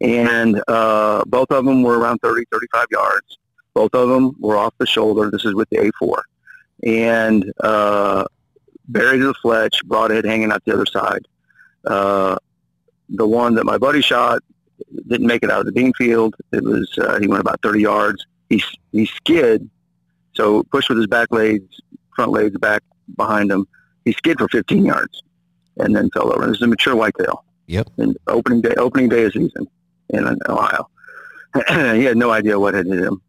[0.00, 3.38] and uh, both of them were around 30, 35 yards.
[3.74, 5.30] Both of them were off the shoulder.
[5.30, 6.22] This is with the A4,
[6.84, 8.24] and uh,
[8.88, 11.26] buried the fletch, broadhead hanging out the other side.
[11.86, 12.36] Uh,
[13.08, 14.42] the one that my buddy shot
[15.08, 16.34] didn't make it out of the bean field.
[16.52, 18.26] It was uh, he went about 30 yards.
[18.48, 19.68] He he skid,
[20.34, 21.80] so pushed with his back legs,
[22.14, 22.82] front legs back
[23.16, 23.66] behind him.
[24.04, 25.22] He skid for 15 yards,
[25.78, 26.46] and then fell over.
[26.46, 27.44] This is a mature whitetail.
[27.66, 27.88] Yep.
[27.98, 29.68] And opening day, opening day of season,
[30.10, 30.88] in Ohio.
[31.68, 33.20] he had no idea what had hit him.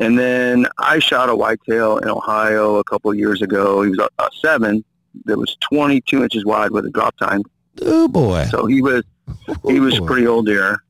[0.00, 3.82] And then I shot a whitetail in Ohio a couple of years ago.
[3.82, 4.84] He was a, a seven
[5.24, 7.42] that was 22 inches wide with a drop tine.
[7.82, 8.46] Oh boy!
[8.50, 9.04] So he was
[9.48, 10.82] oh, he was pretty old deer,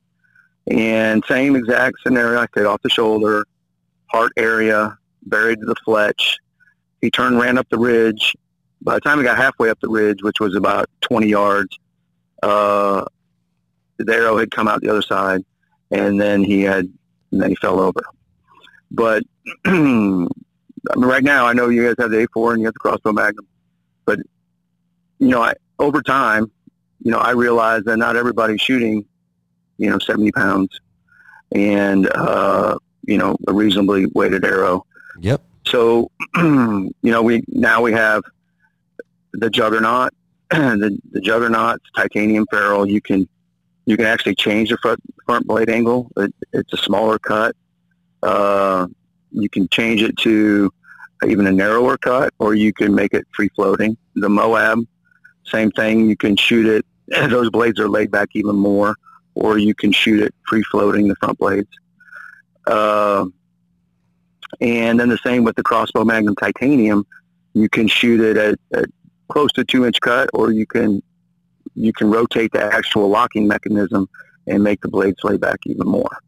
[0.66, 2.40] and same exact scenario.
[2.40, 3.44] I stayed off the shoulder,
[4.06, 6.38] heart area, buried the fletch.
[7.00, 8.34] He turned, ran up the ridge.
[8.82, 11.78] By the time he got halfway up the ridge, which was about 20 yards,
[12.42, 13.04] uh,
[13.98, 15.44] the arrow had come out the other side,
[15.90, 16.84] and then he had,
[17.32, 18.00] and then he fell over.
[18.90, 19.24] But
[19.64, 20.28] I mean,
[20.94, 23.46] right now, I know you guys have the A4 and you have the crossbow magnum,
[24.04, 24.20] but
[25.18, 26.50] you know, I, over time,
[27.02, 29.04] you know, I realized that not everybody's shooting,
[29.78, 30.80] you know, 70 pounds
[31.52, 34.84] and, uh, you know, a reasonably weighted arrow.
[35.20, 35.42] Yep.
[35.66, 38.22] So, you know, we, now we have
[39.38, 40.12] the juggernaut,
[40.50, 42.88] the, the titanium ferrule.
[42.88, 43.28] You can,
[43.84, 46.10] you can actually change the front, front blade angle.
[46.16, 47.54] It, it's a smaller cut.
[48.22, 48.86] Uh,
[49.30, 50.72] you can change it to
[51.26, 53.96] even a narrower cut, or you can make it free floating.
[54.14, 54.86] The Moab,
[55.44, 56.08] same thing.
[56.08, 56.86] You can shoot it.
[57.30, 58.96] Those blades are laid back even more,
[59.34, 61.68] or you can shoot it free floating the front blades.
[62.66, 63.26] Uh,
[64.60, 67.06] and then the same with the crossbow Magnum Titanium.
[67.54, 68.86] You can shoot it at, at
[69.28, 71.02] close to two inch cut, or you can
[71.74, 74.08] you can rotate the actual locking mechanism
[74.46, 76.18] and make the blades lay back even more.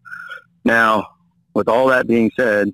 [0.65, 1.07] Now,
[1.55, 2.73] with all that being said,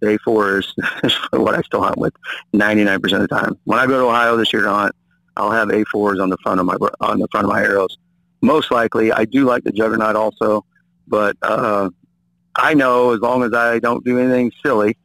[0.00, 0.72] day four is
[1.30, 2.14] what I still hunt with
[2.54, 3.58] 99% of the time.
[3.64, 4.94] When I go to Ohio this year to hunt,
[5.36, 7.96] I'll have A4s on the front of my on the front of my arrows.
[8.42, 10.64] Most likely, I do like the Juggernaut also,
[11.08, 11.90] but uh,
[12.54, 14.96] I know as long as I don't do anything silly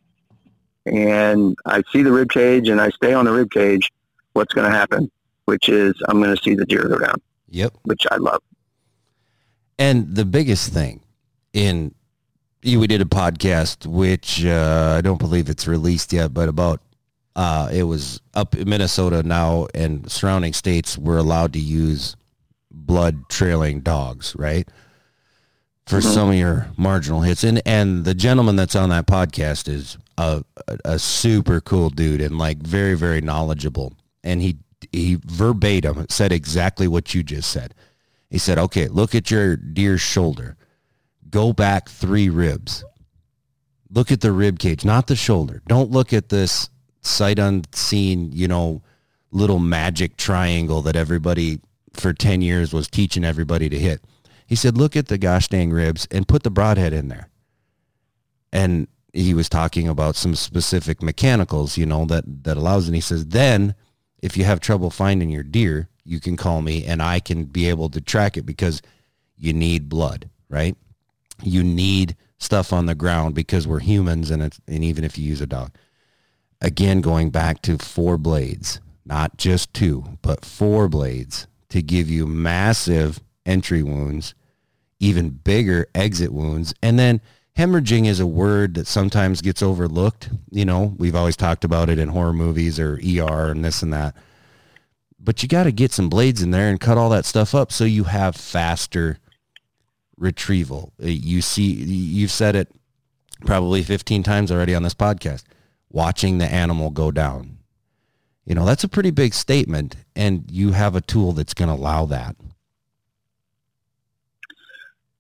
[0.86, 3.90] and I see the rib cage and I stay on the rib cage,
[4.34, 5.10] what's going to happen?
[5.46, 7.22] Which is I'm going to see the deer go down.
[7.50, 7.74] Yep.
[7.84, 8.42] Which I love.
[9.78, 11.02] And the biggest thing
[11.54, 11.94] in
[12.64, 16.80] we did a podcast, which uh, I don't believe it's released yet, but about
[17.36, 22.16] uh, it was up in Minnesota now and surrounding states were allowed to use
[22.70, 24.68] blood trailing dogs, right?
[25.88, 26.14] For mm-hmm.
[26.14, 27.44] some of your marginal hits.
[27.44, 32.22] And and the gentleman that's on that podcast is a, a, a super cool dude
[32.22, 33.94] and like very, very knowledgeable.
[34.24, 34.58] And he
[34.92, 37.74] he verbatim said exactly what you just said.
[38.30, 40.58] He said, okay, look at your deer's shoulder
[41.32, 42.84] go back three ribs.
[43.90, 45.62] Look at the rib cage, not the shoulder.
[45.68, 46.70] Don't look at this
[47.02, 48.84] sight unseen, you know,
[49.32, 51.60] little magic triangle that everybody
[51.94, 54.02] for 10 years was teaching everybody to hit.
[54.46, 57.30] He said, look at the gosh dang ribs and put the broadhead in there.
[58.54, 63.02] And he was talking about some specific mechanicals, you know, that, that allows, and he
[63.02, 63.76] says, then
[64.22, 67.68] if you have trouble finding your deer, you can call me and I can be
[67.70, 68.82] able to track it because
[69.38, 70.76] you need blood, right?
[71.44, 75.42] you need stuff on the ground because we're humans and and even if you use
[75.42, 75.72] a dog
[76.60, 82.26] again going back to four blades not just two but four blades to give you
[82.26, 84.34] massive entry wounds
[85.00, 87.22] even bigger exit wounds and then
[87.58, 92.00] hemorrhaging is a word that sometimes gets overlooked you know we've always talked about it
[92.00, 94.16] in horror movies or ER and this and that
[95.20, 97.72] but you got to get some blades in there and cut all that stuff up
[97.72, 99.20] so you have faster
[100.22, 100.94] retrieval.
[101.02, 102.70] Uh, you see, you've said it
[103.46, 105.44] probably 15 times already on this podcast,
[105.90, 107.58] watching the animal go down.
[108.46, 111.76] You know, that's a pretty big statement, and you have a tool that's going to
[111.76, 112.36] allow that.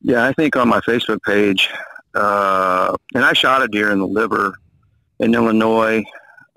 [0.01, 1.69] Yeah, I think on my Facebook page,
[2.13, 4.53] uh, and I shot a deer in the liver
[5.19, 6.03] in Illinois,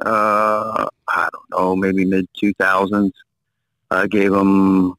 [0.05, 3.13] uh, I don't know, maybe mid 2000s.
[3.91, 4.95] I gave him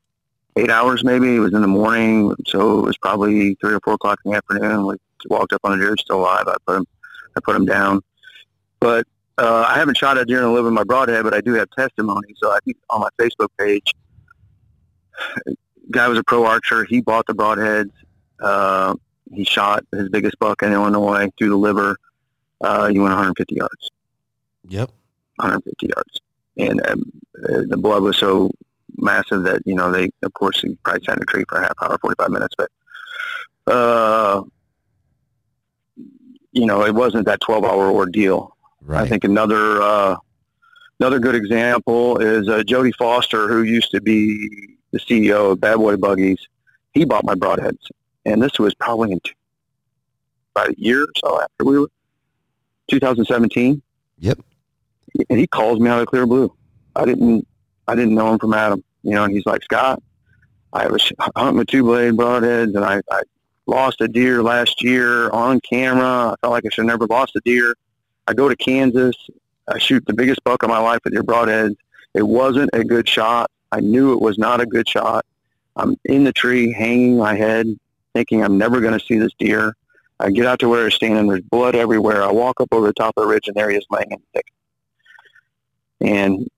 [0.56, 1.36] eight hours maybe.
[1.36, 4.38] It was in the morning, so it was probably three or four o'clock in the
[4.38, 4.86] afternoon.
[4.86, 4.96] We
[5.28, 6.48] walked up on a deer still alive.
[6.48, 6.86] I put him,
[7.36, 8.02] I put him down.
[8.80, 9.06] But
[9.38, 11.54] uh, I haven't shot a deer in the liver in my broadhead, but I do
[11.54, 12.34] have testimony.
[12.38, 13.94] So I think on my Facebook page,
[15.92, 16.86] guy was a pro archer.
[16.86, 17.92] He bought the broadheads.
[18.40, 18.96] Uh,
[19.34, 21.98] he shot his biggest buck in Illinois through the liver.
[22.62, 23.92] Uh, he went 150 yards.
[24.68, 24.90] Yep.
[25.38, 26.22] 150 yards.
[26.58, 27.12] And um,
[27.68, 28.52] the blood was so
[28.98, 31.62] massive that you know they of course he probably sat in a tree for a
[31.62, 32.70] half hour, forty five minutes, but
[33.72, 34.44] uh,
[36.52, 38.56] you know it wasn't that twelve hour ordeal.
[38.82, 39.04] Right.
[39.04, 40.16] I think another uh,
[41.00, 45.78] another good example is uh, Jody Foster, who used to be the CEO of Bad
[45.78, 46.40] Boy Buggies.
[46.94, 47.90] He bought my broadheads,
[48.26, 49.20] and this was probably in
[50.56, 51.90] about a year or so after we were
[52.90, 53.82] 2017.
[54.20, 54.40] Yep.
[55.30, 56.54] And he calls me out of clear blue.
[56.96, 57.48] I didn't
[57.88, 58.84] I didn't know him from Adam.
[59.04, 60.02] You know, and he's like, Scott,
[60.74, 63.22] I was hunting with two blade broadheads and I, I
[63.68, 66.32] lost a deer last year on camera.
[66.32, 67.76] I felt like I should have never lost a deer.
[68.28, 69.16] I go to Kansas.
[69.68, 71.76] I shoot the biggest buck of my life with your broadheads.
[72.14, 73.52] It wasn't a good shot.
[73.72, 75.26] I knew it was not a good shot.
[75.76, 77.68] I'm in the tree, hanging my head,
[78.16, 79.76] thinking I'm never going to see this deer.
[80.20, 81.28] I get out to where it's standing.
[81.28, 82.24] There's blood everywhere.
[82.24, 84.18] I walk up over the top of the ridge, and there he is laying in
[84.18, 84.54] the thicket.
[86.02, 86.50] And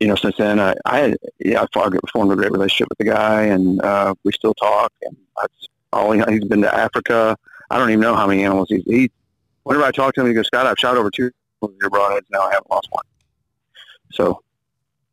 [0.00, 1.66] you know, since then, I, I yeah, I
[2.12, 4.92] formed a great relationship with the guy, and uh, we still talk.
[5.02, 7.36] And that's all he, he's been to Africa.
[7.70, 8.82] I don't even know how many animals he's.
[8.86, 9.10] He,
[9.64, 12.26] whenever I talk to him, he goes, "Scott, I've shot over two of your broadheads.
[12.30, 13.04] Now I haven't lost one."
[14.12, 14.42] So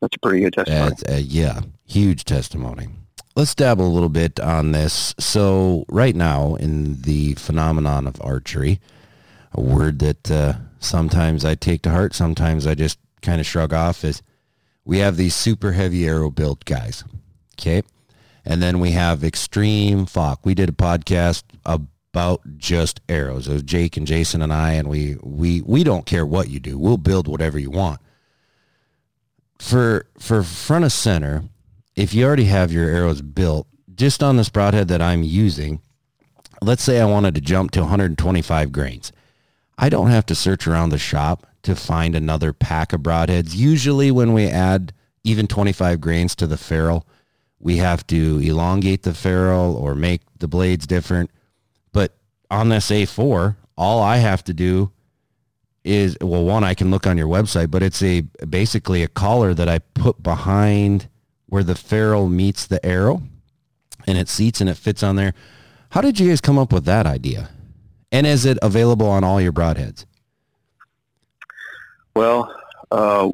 [0.01, 0.95] that's a pretty good testimony.
[1.07, 2.87] Uh, yeah, huge testimony.
[3.35, 5.15] Let's dabble a little bit on this.
[5.19, 8.79] So right now in the phenomenon of archery,
[9.53, 13.73] a word that uh, sometimes I take to heart, sometimes I just kind of shrug
[13.73, 14.21] off is
[14.85, 17.03] we have these super heavy arrow built guys.
[17.53, 17.83] Okay.
[18.45, 20.37] And then we have extreme FOC.
[20.43, 23.47] We did a podcast about just arrows.
[23.47, 26.59] It was Jake and Jason and I, and we, we, we don't care what you
[26.59, 26.79] do.
[26.79, 27.99] We'll build whatever you want.
[29.59, 31.43] For, for front of center,
[31.99, 35.81] if you already have your arrows built, just on this broadhead that I'm using,
[36.61, 39.11] let's say I wanted to jump to 125 grains.
[39.77, 43.53] I don't have to search around the shop to find another pack of broadheads.
[43.53, 44.93] Usually when we add
[45.25, 47.05] even 25 grains to the ferrule,
[47.59, 51.29] we have to elongate the ferrule or make the blades different.
[51.91, 52.15] But
[52.49, 54.93] on this A4, all I have to do
[55.83, 59.53] is, well, one, I can look on your website, but it's a basically a collar
[59.53, 61.09] that I put behind
[61.49, 63.21] where the ferrule meets the arrow
[64.07, 65.33] and it seats and it fits on there.
[65.91, 67.49] How did you guys come up with that idea?
[68.11, 70.05] And is it available on all your broadheads?
[72.15, 72.53] Well,
[72.91, 73.29] uh,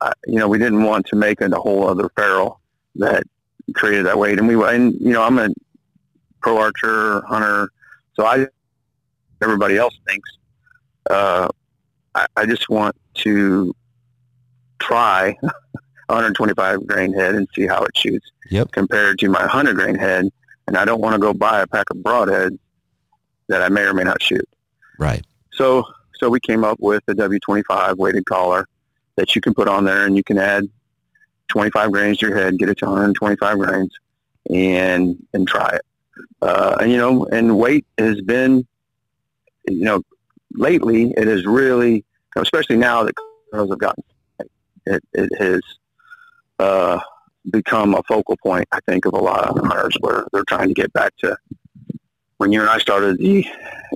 [0.00, 2.60] I, you know, we didn't want to make a whole other ferrule
[2.96, 3.24] that
[3.74, 4.38] created that weight.
[4.38, 5.48] And we, and you know, I'm a
[6.40, 7.70] pro archer hunter,
[8.14, 8.46] so I,
[9.42, 10.28] everybody else thinks,
[11.10, 11.48] uh,
[12.14, 13.74] I, I just want to
[14.78, 15.36] try
[16.08, 18.72] 125 grain head and see how it shoots yep.
[18.72, 20.28] compared to my 100 grain head.
[20.66, 22.58] And I don't want to go buy a pack of broadheads
[23.48, 24.48] that I may or may not shoot.
[24.98, 25.24] Right.
[25.52, 25.84] So
[26.18, 28.66] so we came up with a W25 weighted collar
[29.16, 30.68] that you can put on there and you can add
[31.48, 33.94] 25 grains to your head, get it to 125 grains
[34.52, 35.82] and, and try it.
[36.42, 38.66] Uh, and, you know, and weight has been,
[39.66, 40.02] you know,
[40.52, 42.04] lately it has really,
[42.36, 43.14] especially now that
[43.52, 44.04] girls have gotten,
[44.86, 45.60] it, it has,
[46.58, 47.00] uh,
[47.50, 50.74] become a focal point, I think, of a lot of hunters where they're trying to
[50.74, 51.36] get back to
[52.38, 53.44] when you and I started the,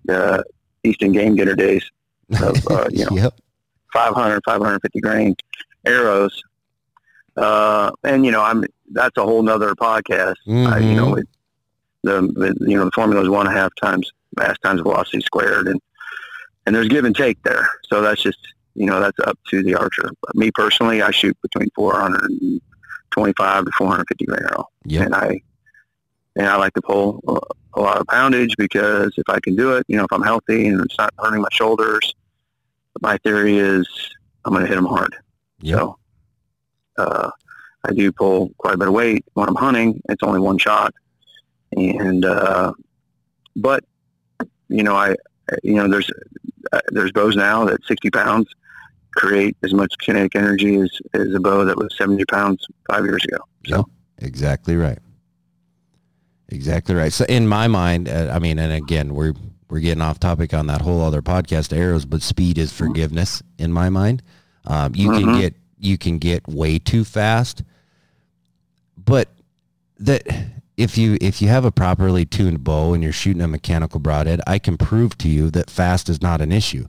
[0.04, 0.44] the
[0.84, 1.88] Easton Game Getter days
[2.40, 3.34] of, uh, you know, yep.
[3.92, 5.36] 500, 550 grain
[5.86, 6.42] arrows.
[7.36, 10.34] Uh, and, you know, I'm, that's a whole nother podcast.
[10.46, 10.66] Mm-hmm.
[10.66, 11.28] I, you know, it,
[12.02, 15.20] the, the, you know, the formula is one and a half times mass times velocity
[15.20, 15.80] squared and,
[16.66, 17.68] and there's give and take there.
[17.84, 18.38] So that's just,
[18.74, 20.10] you know, that's up to the archer.
[20.22, 24.68] But me personally, I shoot between 425 to 450 grain arrow.
[24.84, 25.06] Yep.
[25.06, 25.40] And I,
[26.36, 27.20] and I like to pull
[27.74, 30.68] a, lot of poundage because if I can do it, you know, if I'm healthy
[30.68, 32.14] and it's not hurting my shoulders,
[33.00, 33.88] my theory is
[34.44, 35.16] I'm going to hit them hard.
[35.60, 35.78] Yep.
[35.78, 35.98] So
[36.98, 37.30] uh,
[37.84, 40.00] I do pull quite a bit of weight when I'm hunting.
[40.08, 40.94] It's only one shot,
[41.72, 42.72] and uh,
[43.56, 43.84] but
[44.68, 45.16] you know I
[45.62, 46.10] you know there's
[46.72, 48.48] uh, there's bows now that 60 pounds
[49.14, 53.24] create as much kinetic energy as, as a bow that was 70 pounds five years
[53.24, 53.38] ago.
[53.66, 53.86] So yep.
[54.18, 54.98] exactly right.
[56.48, 57.12] Exactly right.
[57.12, 59.34] So in my mind, uh, I mean, and again, we're
[59.70, 63.72] we're getting off topic on that whole other podcast, arrows, but speed is forgiveness in
[63.72, 64.22] my mind.
[64.66, 65.24] Um, you mm-hmm.
[65.24, 67.62] can get you can get way too fast,
[69.02, 69.28] but
[69.98, 70.22] that
[70.76, 74.40] if you if you have a properly tuned bow and you're shooting a mechanical broadhead,
[74.46, 76.86] I can prove to you that fast is not an issue.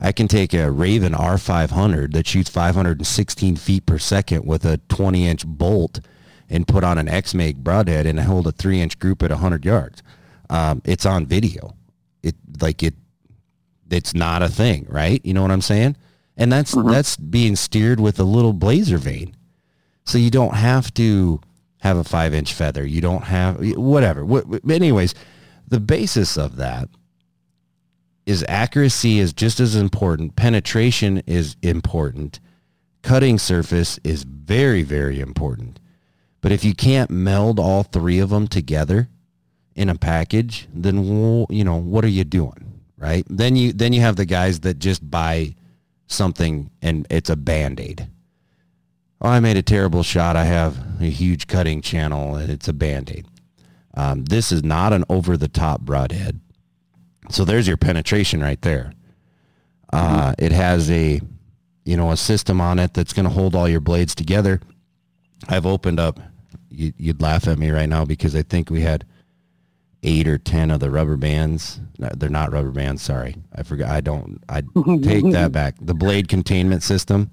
[0.00, 5.26] I can take a Ravin R500 that shoots 516 feet per second with a 20
[5.26, 6.00] inch bolt
[6.48, 10.02] and put on an X-Mag broadhead and hold a three inch group at 100 yards.
[10.50, 11.74] Um, it's on video
[12.22, 12.94] it like it
[13.90, 15.24] it's not a thing, right?
[15.24, 15.96] You know what I'm saying?
[16.36, 16.90] And that's mm-hmm.
[16.90, 19.34] that's being steered with a little blazer vane.
[20.04, 21.40] So you don't have to
[21.78, 22.86] have a five inch feather.
[22.86, 24.26] You don't have whatever.
[24.68, 25.14] Anyways,
[25.66, 26.88] the basis of that
[28.28, 30.36] is accuracy is just as important.
[30.36, 32.40] Penetration is important.
[33.02, 35.80] Cutting surface is very, very important.
[36.40, 39.08] But if you can't meld all three of them together,
[39.78, 40.96] in a package, then
[41.50, 43.24] you know what are you doing, right?
[43.30, 45.54] Then you then you have the guys that just buy
[46.08, 48.08] something and it's a band aid.
[49.20, 50.34] Oh, I made a terrible shot.
[50.34, 53.26] I have a huge cutting channel and it's a band aid.
[53.94, 56.40] Um, this is not an over the top broadhead.
[57.30, 58.92] So there's your penetration right there.
[59.92, 61.20] Uh, it has a,
[61.84, 64.60] you know, a system on it that's going to hold all your blades together.
[65.48, 66.20] I've opened up.
[66.70, 69.04] You, you'd laugh at me right now because I think we had
[70.02, 71.80] eight or ten of the rubber bands.
[71.98, 73.02] No, they're not rubber bands.
[73.02, 73.90] Sorry, I forgot.
[73.90, 74.42] I don't.
[74.48, 74.60] I
[75.02, 75.76] take that back.
[75.80, 77.30] The blade containment system.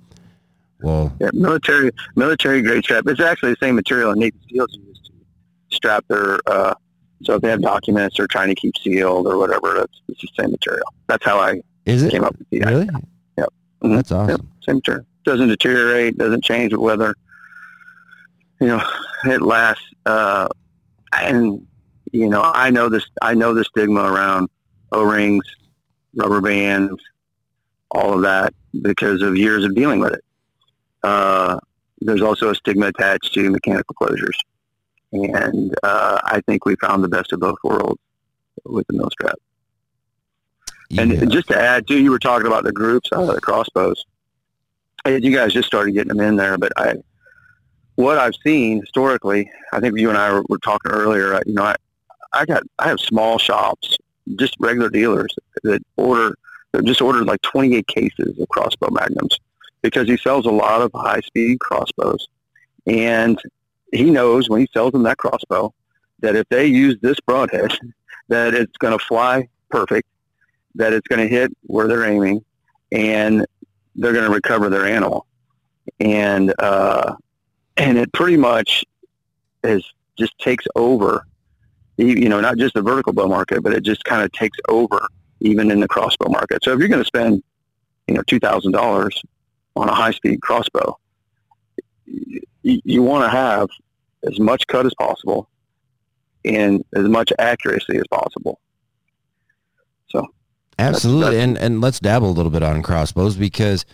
[0.82, 3.06] Well, Yeah, military military grade strap.
[3.08, 5.00] It's actually the same material that Navy SEALs use
[5.70, 6.40] to strap their.
[6.48, 6.74] Uh,
[7.24, 10.28] so if they have documents they're trying to keep sealed or whatever, it's, it's the
[10.44, 10.86] same material.
[11.08, 12.78] That's how I is it came up with the idea.
[12.78, 12.90] really?
[13.38, 13.54] Yep.
[13.84, 13.96] Mhm.
[13.96, 14.30] That's awesome.
[14.30, 15.06] Yep, same material.
[15.26, 16.18] Doesn't deteriorate.
[16.18, 17.16] Doesn't change with weather.
[18.60, 18.84] You know,
[19.26, 19.84] it lasts.
[20.06, 20.48] Uh,
[21.14, 21.66] and
[22.12, 23.06] you know, I know this.
[23.22, 24.50] I know the stigma around
[24.92, 25.44] O-rings,
[26.16, 26.94] rubber bands,
[27.92, 30.24] all of that because of years of dealing with it.
[31.04, 31.60] Uh,
[32.02, 34.38] there's also a stigma attached to mechanical closures,
[35.12, 38.00] and uh, I think we found the best of both worlds
[38.66, 39.36] with the mill strap.
[40.98, 44.06] And just to add too, you were talking about the groups, uh, the crossbows.
[45.04, 46.96] And you guys just started getting them in there, but I,
[47.96, 51.36] what I've seen historically, I think you and I were, were talking earlier.
[51.36, 51.76] uh, You know, I,
[52.34, 53.98] I got, I have small shops,
[54.36, 55.34] just regular dealers
[55.64, 56.36] that order,
[56.72, 59.38] that just ordered like 28 cases of crossbow magnums
[59.82, 62.28] because he sells a lot of high speed crossbows,
[62.88, 63.40] and
[63.94, 65.74] he knows when he sells them that crossbow
[66.20, 67.78] that if they use this broadhead,
[68.28, 70.08] that it's going to fly perfect
[70.76, 72.44] that it's going to hit where they're aiming
[72.92, 73.46] and
[73.96, 75.26] they're going to recover their animal.
[76.00, 77.16] And, uh,
[77.78, 78.84] and it pretty much
[79.64, 79.86] is
[80.18, 81.26] just takes over,
[81.98, 85.08] you know, not just the vertical bow market, but it just kind of takes over
[85.40, 86.64] even in the crossbow market.
[86.64, 87.44] So if you're going to spend,
[88.08, 89.24] you know, $2,000
[89.76, 90.98] on a high speed crossbow,
[92.66, 93.70] you, you want to have
[94.24, 95.50] as much cut as possible
[96.44, 98.60] and as much accuracy as possible.
[100.10, 100.26] So
[100.80, 103.86] absolutely, that's- and and let's dabble a little bit on crossbows because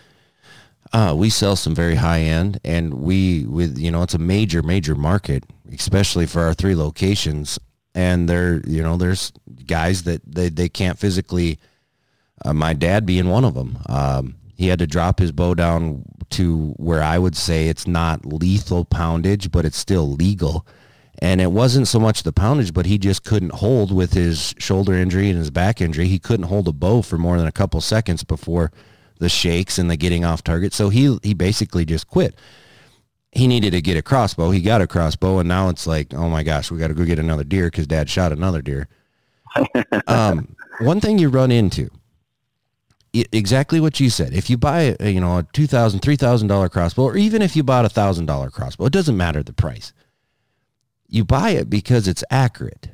[0.93, 4.61] uh, we sell some very high end, and we with you know it's a major
[4.61, 5.43] major market,
[5.73, 7.59] especially for our three locations.
[7.93, 9.33] And there, you know, there's
[9.67, 11.59] guys that they, they can't physically.
[12.43, 16.03] Uh, my dad being one of them, um, he had to drop his bow down
[16.31, 20.65] to where I would say it's not lethal poundage, but it's still legal.
[21.19, 24.93] And it wasn't so much the poundage, but he just couldn't hold with his shoulder
[24.93, 26.07] injury and his back injury.
[26.07, 28.71] He couldn't hold a bow for more than a couple seconds before
[29.19, 30.73] the shakes and the getting off target.
[30.73, 32.35] So he he basically just quit.
[33.31, 34.51] He needed to get a crossbow.
[34.51, 37.05] He got a crossbow, and now it's like, oh my gosh, we got to go
[37.05, 38.89] get another deer because Dad shot another deer.
[40.07, 41.89] um, one thing you run into,
[43.15, 44.33] i- exactly what you said.
[44.33, 47.41] If you buy, a, you know, a two thousand, three thousand dollar crossbow, or even
[47.41, 49.93] if you bought a thousand dollar crossbow, it doesn't matter the price
[51.11, 52.89] you buy it because it's accurate.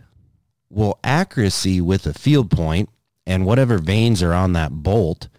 [0.70, 2.90] Well, accuracy with a field point
[3.26, 5.30] and whatever vanes are on that bolt,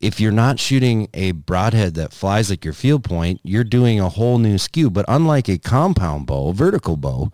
[0.00, 4.08] if you're not shooting a broadhead that flies like your field point, you're doing a
[4.08, 4.90] whole new skew.
[4.90, 7.32] But unlike a compound bow, vertical bow,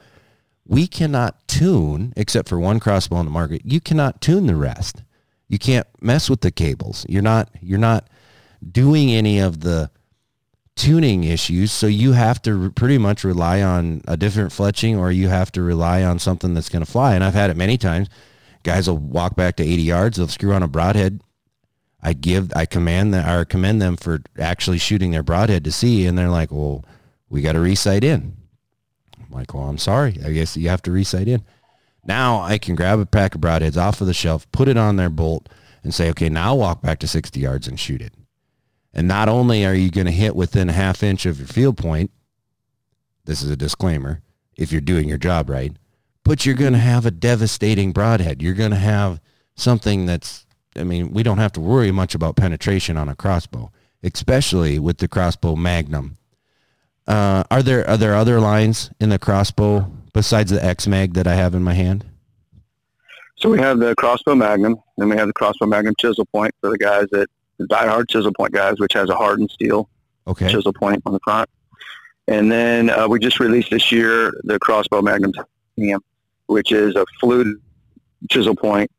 [0.66, 5.02] we cannot tune, except for one crossbow on the market, you cannot tune the rest.
[5.52, 7.04] You can't mess with the cables.
[7.10, 8.08] You're not you're not
[8.72, 9.90] doing any of the
[10.76, 11.70] tuning issues.
[11.70, 15.52] So you have to re- pretty much rely on a different fletching or you have
[15.52, 17.14] to rely on something that's going to fly.
[17.14, 18.08] And I've had it many times.
[18.62, 20.16] Guys will walk back to 80 yards.
[20.16, 21.20] They'll screw on a broadhead.
[22.02, 26.06] I give, I command them or commend them for actually shooting their broadhead to see.
[26.06, 26.82] And they're like, well,
[27.28, 28.34] we got to resight in.
[29.20, 30.18] I'm like, well, I'm sorry.
[30.24, 31.44] I guess you have to resight in.
[32.04, 34.96] Now I can grab a pack of broadheads off of the shelf, put it on
[34.96, 35.48] their bolt
[35.84, 38.14] and say, okay, now walk back to 60 yards and shoot it.
[38.92, 41.78] And not only are you going to hit within a half inch of your field
[41.78, 42.10] point,
[43.24, 44.20] this is a disclaimer,
[44.56, 45.72] if you're doing your job right,
[46.24, 48.42] but you're going to have a devastating broadhead.
[48.42, 49.20] You're going to have
[49.54, 50.46] something that's,
[50.76, 53.70] I mean, we don't have to worry much about penetration on a crossbow,
[54.02, 56.18] especially with the crossbow magnum.
[57.06, 61.26] Uh, are there are there other lines in the crossbow besides the X Mag that
[61.26, 62.04] I have in my hand?
[63.36, 66.70] So we have the crossbow magnum, then we have the crossbow magnum chisel point for
[66.70, 69.88] the guys that the diehard chisel point guys, which has a hardened steel
[70.28, 70.48] Okay.
[70.50, 71.48] chisel point on the front.
[72.28, 75.32] And then uh, we just released this year the crossbow magnum
[76.46, 77.56] which is a fluted
[78.30, 78.90] chisel point,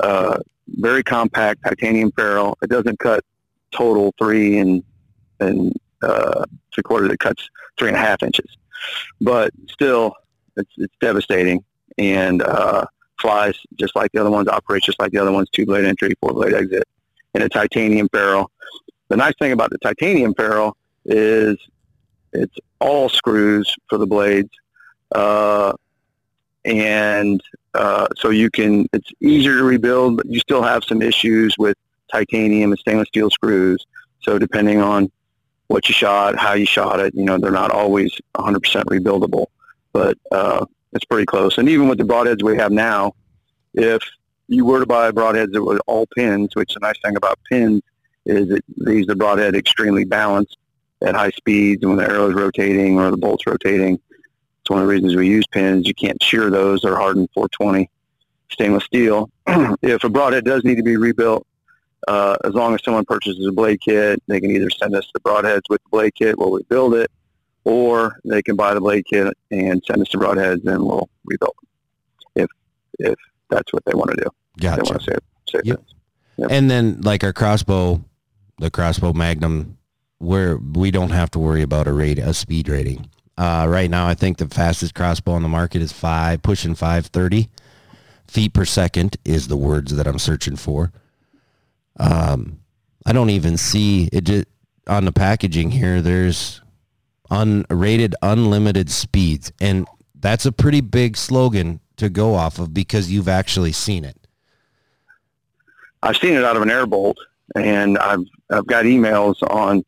[0.00, 0.38] uh,
[0.68, 2.56] very compact titanium ferrule.
[2.62, 3.24] It doesn't cut
[3.72, 4.84] total three and
[5.40, 5.72] and
[6.02, 7.10] uh, three quarters.
[7.10, 7.48] It cuts
[7.78, 8.46] three and a half inches,
[9.20, 10.14] but still,
[10.56, 11.64] it's it's devastating
[11.98, 12.84] and uh,
[13.20, 16.14] flies just like the other ones, operates just like the other ones, two blade entry,
[16.20, 16.84] four blade exit,
[17.34, 18.50] and a titanium barrel.
[19.08, 21.58] The nice thing about the titanium barrel is
[22.32, 24.50] it's all screws for the blades.
[25.14, 25.72] Uh,
[26.64, 27.42] and
[27.74, 28.86] uh, so you can.
[28.92, 31.76] It's easier to rebuild, but you still have some issues with
[32.12, 33.84] titanium and stainless steel screws.
[34.20, 35.10] So depending on
[35.68, 39.46] what you shot, how you shot it, you know, they're not always 100% rebuildable,
[39.92, 41.58] but uh, it's pretty close.
[41.58, 43.14] And even with the broadheads we have now,
[43.74, 44.02] if
[44.48, 47.82] you were to buy broadheads that were all pins, which the nice thing about pins
[48.26, 50.56] is it leaves the broadhead extremely balanced
[51.02, 53.98] at high speeds and when the arrow is rotating or the bolt's rotating.
[54.60, 55.88] It's one of the reasons we use pins.
[55.88, 56.82] You can't shear those.
[56.82, 57.90] They're hardened 420
[58.50, 59.30] stainless steel.
[59.82, 61.46] if a broadhead does need to be rebuilt,
[62.06, 65.20] uh, as long as someone purchases a blade kit, they can either send us the
[65.20, 67.10] broadheads with the blade kit, while we'll rebuild it,
[67.64, 71.54] or they can buy the blade kit and send us the broadheads and we'll rebuild
[71.62, 72.50] them if
[72.98, 73.18] if
[73.50, 74.30] that's what they want to do.
[74.60, 74.82] Gotcha.
[74.82, 75.82] They want to save, save yep.
[76.38, 76.50] Yep.
[76.50, 78.02] And then like our crossbow,
[78.58, 79.78] the crossbow Magnum,
[80.18, 83.10] where we don't have to worry about a rate, a speed rating.
[83.36, 87.48] Uh, right now, I think the fastest crossbow on the market is five, pushing 530
[88.26, 90.90] feet per second is the words that I'm searching for.
[91.98, 92.60] Um,
[93.04, 94.46] I don't even see it just,
[94.86, 96.00] on the packaging here.
[96.00, 96.61] There's
[97.32, 103.28] unrated unlimited speeds, and that's a pretty big slogan to go off of because you've
[103.28, 104.16] actually seen it.
[106.02, 107.16] I've seen it out of an air bolt,
[107.56, 109.82] and I've I've got emails on.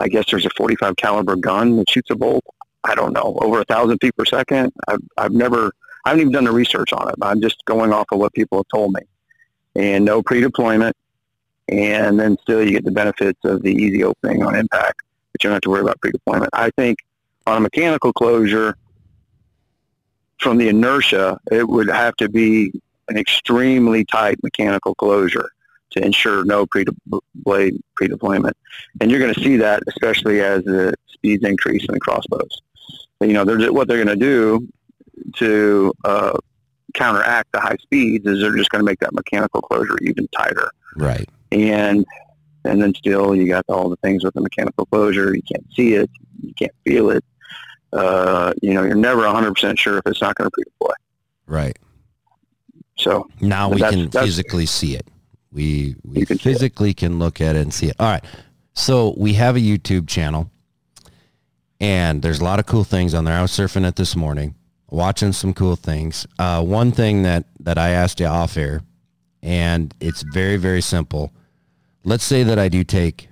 [0.00, 2.44] I guess there's a 45 caliber gun that shoots a bolt.
[2.84, 4.72] I don't know over a thousand feet per second.
[4.88, 5.72] I've I've never
[6.04, 7.16] I haven't even done the research on it.
[7.20, 9.02] I'm just going off of what people have told me,
[9.76, 10.96] and no pre-deployment,
[11.68, 15.02] and then still you get the benefits of the easy opening on impact,
[15.32, 16.50] but you don't have to worry about pre-deployment.
[16.52, 16.98] I think
[17.46, 18.76] on a mechanical closure,
[20.38, 22.72] from the inertia, it would have to be
[23.08, 25.50] an extremely tight mechanical closure
[25.90, 28.56] to ensure no pre-blade pre-deployment.
[29.00, 32.62] And you're going to see that especially as the speeds increase in the crossbows.
[33.20, 34.68] You know, they're, what they're going to do
[35.36, 36.36] to uh,
[36.94, 40.70] counteract the high speeds is they're just going to make that mechanical closure even tighter.
[40.96, 41.28] Right.
[41.50, 42.06] And
[42.68, 45.34] and then still you got all the things with the mechanical closure.
[45.34, 46.10] You can't see it.
[46.40, 47.24] You can't feel it.
[47.92, 50.92] Uh, you know, you're never 100% sure if it's not going to pre-deploy.
[51.46, 51.78] Right.
[52.96, 55.06] So now we can physically see it.
[55.50, 57.96] We we can physically can look at it and see it.
[57.98, 58.24] All right.
[58.74, 60.50] So we have a YouTube channel
[61.80, 63.34] and there's a lot of cool things on there.
[63.34, 64.54] I was surfing it this morning,
[64.90, 66.26] watching some cool things.
[66.38, 68.82] Uh, one thing that, that I asked you off air,
[69.42, 71.32] and it's very, very simple.
[72.04, 73.28] Let's say that I do take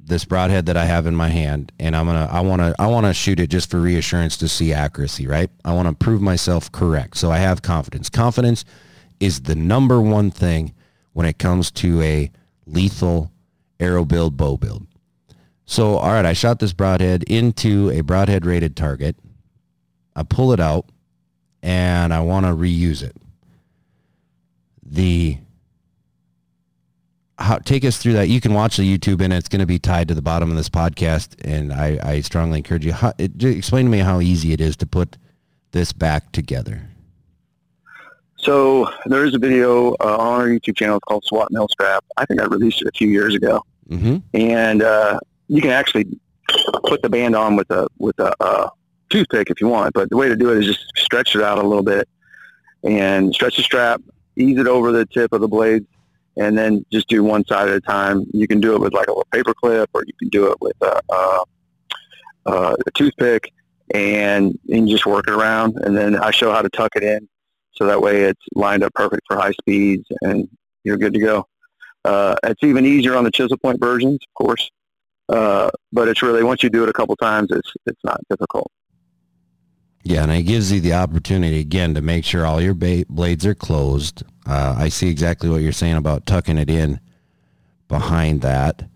[0.00, 2.74] this broadhead that I have in my hand and I'm going to, I want to,
[2.78, 5.50] I want to shoot it just for reassurance to see accuracy, right?
[5.64, 7.16] I want to prove myself correct.
[7.18, 8.08] So I have confidence.
[8.08, 8.64] Confidence
[9.20, 10.74] is the number one thing
[11.12, 12.30] when it comes to a
[12.66, 13.30] lethal
[13.80, 14.86] arrow build, bow build.
[15.66, 19.16] So, all right, I shot this broadhead into a broadhead rated target.
[20.16, 20.86] I pull it out
[21.62, 23.16] and I want to reuse it.
[24.82, 25.38] The
[27.38, 28.28] how, take us through that.
[28.28, 30.56] You can watch the YouTube and it's going to be tied to the bottom of
[30.56, 31.34] this podcast.
[31.44, 32.92] And I, I strongly encourage you.
[32.92, 35.16] How, it, explain to me how easy it is to put
[35.72, 36.82] this back together.
[38.36, 42.04] So there is a video uh, on our YouTube channel it's called SWAT Mill Strap.
[42.16, 44.18] I think I released it a few years ago, mm-hmm.
[44.32, 45.18] and uh,
[45.48, 46.06] you can actually
[46.84, 48.70] put the band on with a with a uh,
[49.10, 49.92] toothpick if you want.
[49.92, 52.08] But the way to do it is just stretch it out a little bit
[52.84, 54.00] and stretch the strap,
[54.36, 55.84] ease it over the tip of the blade,
[56.38, 58.24] and then just do one side at a time.
[58.32, 60.58] You can do it with like a little paper clip, or you can do it
[60.60, 61.00] with a,
[62.46, 63.52] a, a toothpick,
[63.94, 65.76] and, and just work it around.
[65.82, 67.28] And then I show how to tuck it in
[67.78, 70.48] so that way it's lined up perfect for high speeds and
[70.84, 71.46] you're good to go.
[72.04, 74.70] Uh, it's even easier on the chisel point versions, of course,
[75.28, 78.70] uh, but it's really once you do it a couple times, it's it's not difficult.
[80.04, 83.44] Yeah, and it gives you the opportunity again to make sure all your ba- blades
[83.44, 84.22] are closed.
[84.48, 87.00] Uh, I see exactly what you're saying about tucking it in
[87.86, 88.88] behind that.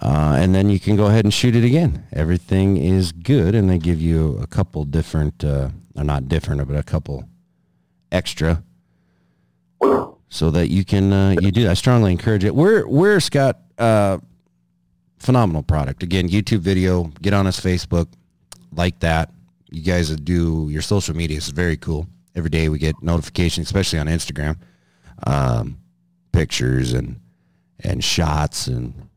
[0.00, 2.06] Uh, and then you can go ahead and shoot it again.
[2.12, 6.76] Everything is good, and they give you a couple different, uh, or not different, but
[6.76, 7.28] a couple
[8.10, 8.62] extra
[10.28, 11.68] so that you can uh, you do.
[11.68, 12.54] I strongly encourage it.
[12.54, 14.18] We're we're Scott uh,
[15.18, 16.02] phenomenal product.
[16.02, 17.04] Again, YouTube video.
[17.22, 18.08] Get on his Facebook,
[18.72, 19.32] like that.
[19.70, 22.06] You guys do your social media is very cool.
[22.34, 24.56] Every day we get notifications, especially on Instagram,
[25.26, 25.78] um,
[26.32, 27.20] pictures and
[27.80, 29.08] and shots, and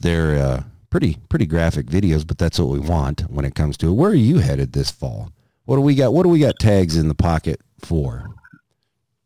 [0.00, 2.26] they're uh, pretty pretty graphic videos.
[2.26, 3.92] But that's what we want when it comes to it.
[3.92, 5.30] Where are you headed this fall?
[5.64, 6.12] What do we got?
[6.12, 8.30] What do we got tags in the pocket for?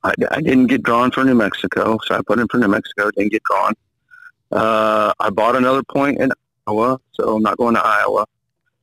[0.05, 3.11] I, I didn't get drawn for New Mexico, so I put in for New Mexico.
[3.11, 3.75] Didn't get drawn.
[4.53, 6.31] Uh, I bought another point in
[6.67, 8.27] Iowa, so I'm not going to Iowa.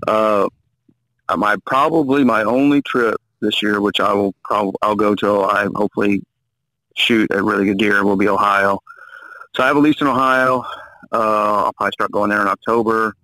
[0.08, 0.48] Uh,
[1.36, 5.42] my probably my only trip this year, which I will probably I'll go to.
[5.42, 6.22] I hopefully
[6.96, 8.04] shoot a really good deer.
[8.04, 8.80] Will be Ohio.
[9.56, 10.66] So I have a lease in Ohio.
[11.12, 13.16] Uh, I'll probably start going there in October,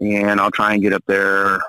[0.00, 1.60] and I'll try and get up there.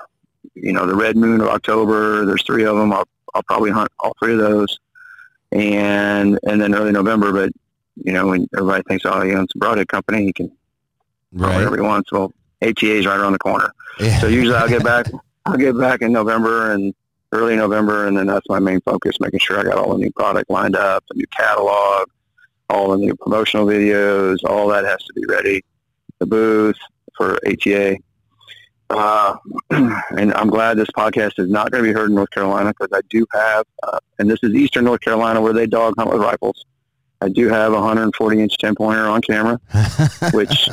[0.54, 2.24] You know, the Red Moon of October.
[2.24, 2.92] There's three of them.
[2.92, 4.78] I'll I'll probably hunt all three of those,
[5.52, 7.32] and and then early November.
[7.32, 7.52] But
[7.96, 10.52] you know, when everybody thinks, oh, he owns a broadhead company, he can
[11.32, 11.56] right.
[11.56, 12.12] whatever he wants.
[12.12, 12.32] Well,
[12.62, 13.72] ATA is right around the corner.
[13.98, 14.18] Yeah.
[14.20, 15.06] So usually I'll get back.
[15.46, 16.94] I'll get back in November and
[17.32, 20.12] early November, and then that's my main focus, making sure I got all the new
[20.12, 22.08] product lined up, the new catalog,
[22.70, 25.64] all the new promotional videos, all that has to be ready.
[26.18, 26.78] The booth
[27.16, 27.96] for ATA.
[28.90, 29.36] Uh,
[29.70, 32.96] and I'm glad this podcast is not going to be heard in North Carolina because
[32.96, 36.20] I do have, uh, and this is Eastern North Carolina where they dog hunt with
[36.20, 36.64] rifles.
[37.20, 39.60] I do have a 140 inch 10 pointer on camera,
[40.32, 40.68] which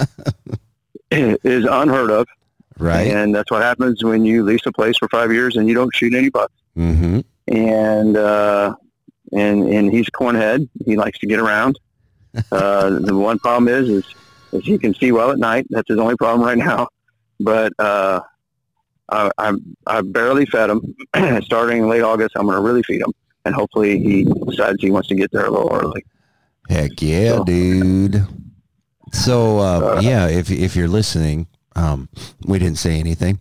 [1.12, 2.28] is unheard of.
[2.78, 3.08] Right.
[3.08, 5.94] And that's what happens when you lease a place for five years and you don't
[5.96, 6.54] shoot any bucks.
[6.78, 7.22] Mm-hmm.
[7.48, 8.76] And, uh,
[9.32, 10.68] and, and he's a cornhead.
[10.86, 11.80] He likes to get around.
[12.52, 14.06] Uh, the one problem is, is,
[14.52, 15.68] is he can see well at night.
[15.70, 16.88] That's his only problem right now.
[17.40, 18.22] But, uh,
[19.10, 19.54] I, I,
[19.88, 20.96] I barely fed him.
[21.44, 23.14] Starting in late August, I'm going to really feed him.
[23.46, 26.04] And hopefully he decides he wants to get there a little early.
[26.68, 28.28] Heck yeah, so, dude.
[29.14, 32.10] So uh, uh, yeah, if if you're listening, um,
[32.46, 33.40] we didn't say anything.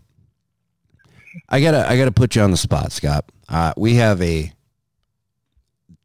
[1.49, 3.31] I gotta I gotta put you on the spot, Scott.
[3.49, 4.53] Uh, we have a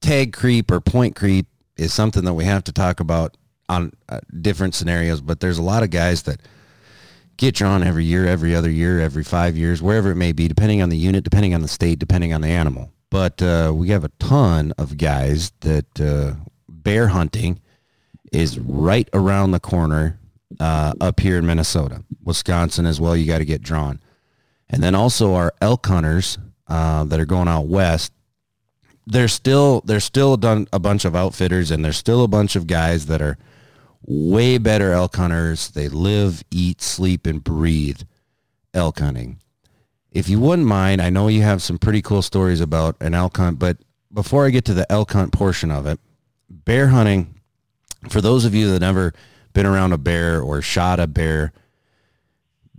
[0.02, 4.20] tag creep or point creep is something that we have to talk about on uh,
[4.42, 5.22] different scenarios.
[5.22, 6.42] But there's a lot of guys that
[7.38, 10.82] get drawn every year, every other year, every five years, wherever it may be, depending
[10.82, 12.92] on the unit, depending on the state, depending on the animal.
[13.10, 16.34] But uh, we have a ton of guys that uh,
[16.68, 17.62] bear hunting
[18.32, 20.19] is right around the corner
[20.60, 23.16] uh, up here in Minnesota, Wisconsin as well.
[23.16, 24.00] You got to get drawn,
[24.70, 26.38] and then also our elk hunters
[26.68, 28.14] uh, that are going out west.
[29.06, 32.68] There's still there's still done a bunch of outfitters, and there's still a bunch of
[32.68, 33.38] guys that are
[34.06, 35.70] way better elk hunters.
[35.70, 38.02] They live, eat, sleep, and breathe
[38.74, 39.40] elk hunting.
[40.12, 43.38] If you wouldn't mind, I know you have some pretty cool stories about an elk
[43.38, 43.78] hunt, but
[44.12, 46.00] before I get to the elk hunt portion of it,
[46.50, 47.36] bear hunting,
[48.10, 49.14] for those of you that never
[49.60, 51.52] been around a bear or shot a bear,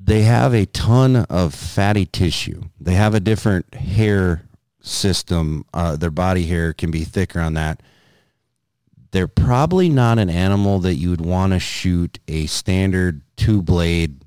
[0.02, 2.62] they have a ton of fatty tissue.
[2.80, 4.48] They have a different hair
[4.80, 5.66] system.
[5.74, 7.82] Uh, their body hair can be thicker on that.
[9.10, 14.24] They're probably not an animal that you would want to shoot a standard two blade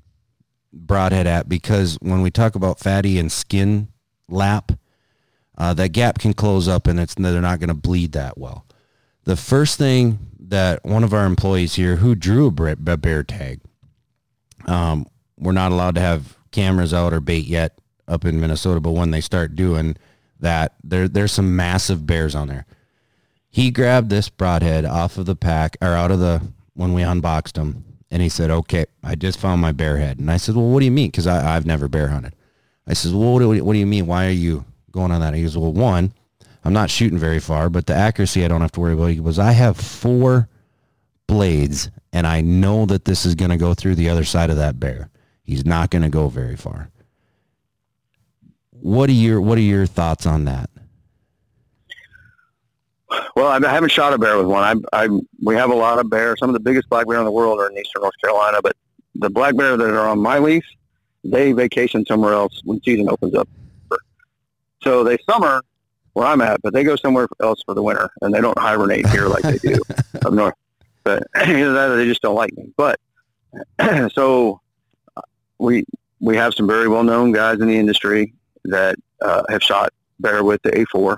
[0.72, 3.88] broadhead at because when we talk about fatty and skin
[4.28, 4.70] lap,
[5.58, 8.64] uh, that gap can close up and it's they're not going to bleed that well
[9.24, 13.60] the first thing that one of our employees here who drew a bear tag,
[14.66, 15.06] um,
[15.38, 19.10] we're not allowed to have cameras out or bait yet up in Minnesota, but when
[19.10, 19.96] they start doing
[20.40, 22.66] that, there there's some massive bears on there.
[23.50, 26.42] He grabbed this broadhead off of the pack or out of the
[26.74, 30.30] when we unboxed him, and he said, "Okay, I just found my bear head." And
[30.30, 32.34] I said, "Well, what do you mean?" Because I've never bear hunted.
[32.86, 34.06] I said, "Well, what do, what do you mean?
[34.06, 36.12] Why are you going on that?" He goes, "Well, one."
[36.64, 39.38] I'm not shooting very far, but the accuracy I don't have to worry about was
[39.38, 40.48] I have four
[41.26, 44.56] blades and I know that this is going to go through the other side of
[44.56, 45.10] that bear.
[45.42, 46.90] He's not going to go very far.
[48.70, 50.70] What are your what are your thoughts on that?
[53.36, 54.84] Well, I haven't shot a bear with one.
[54.92, 55.08] I, I
[55.42, 56.38] we have a lot of bears.
[56.38, 58.76] Some of the biggest black bear in the world are in eastern North Carolina, but
[59.14, 60.64] the black bear that are on my lease,
[61.22, 63.48] they vacation somewhere else when season opens up.
[64.82, 65.62] So they summer
[66.14, 69.06] where I'm at, but they go somewhere else for the winter, and they don't hibernate
[69.08, 69.80] here like they do
[70.24, 70.54] up north.
[71.02, 72.72] But they just don't like me.
[72.76, 72.98] But
[74.12, 74.60] so
[75.58, 75.84] we
[76.20, 78.32] we have some very well known guys in the industry
[78.64, 81.16] that uh, have shot bear with the A4.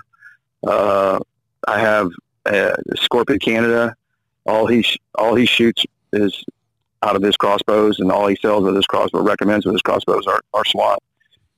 [0.66, 1.20] Uh,
[1.68, 2.10] I have
[2.46, 3.94] uh, Scorpion Canada.
[4.46, 6.44] All he sh- all he shoots is
[7.02, 10.26] out of his crossbows, and all he sells with his crossbow recommends with his crossbows
[10.26, 11.02] are, are SWAT.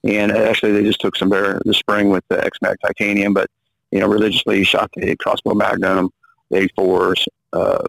[0.04, 3.50] And actually, they just took some bear this spring with the X-Mag titanium, but
[3.90, 6.10] you know, religiously shot the crossbow magnum,
[6.50, 7.82] the A4s, uh,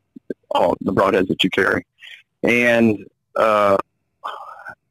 [0.52, 1.86] all the broadheads that you carry,
[2.44, 3.06] and
[3.36, 3.78] uh,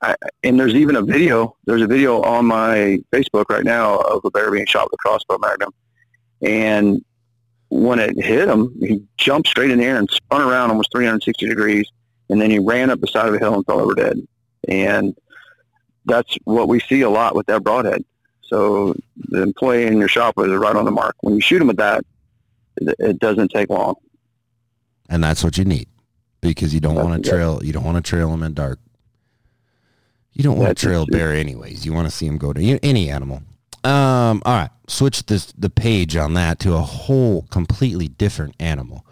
[0.01, 0.14] I,
[0.45, 1.57] and there's even a video.
[1.64, 4.99] There's a video on my Facebook right now of a bear being shot with a
[4.99, 5.73] crossbow magnum,
[6.43, 7.05] and
[7.71, 11.47] when it hit him, he jumped straight in the air and spun around almost 360
[11.49, 11.87] degrees,
[12.31, 14.19] and then he ran up the side of the hill and fell over dead.
[14.69, 15.16] And
[16.09, 18.05] that's what we see a lot with that broadhead.
[18.43, 21.17] So the employee in your shop is right on the mark.
[21.21, 22.05] When you shoot them with that,
[22.77, 23.97] it doesn't take long.
[25.09, 25.89] And that's what you need
[26.41, 27.61] because you don't want to trail.
[27.63, 28.79] You don't want to trail them in dark.
[30.33, 31.85] You don't want to trail bear anyways.
[31.85, 33.43] You want to see them go to any animal.
[33.85, 39.05] Um, all right, switch this the page on that to a whole completely different animal.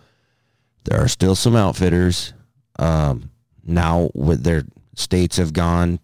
[0.85, 2.33] There are still some outfitters.
[2.79, 3.31] Um,
[3.65, 5.99] now with their states have gone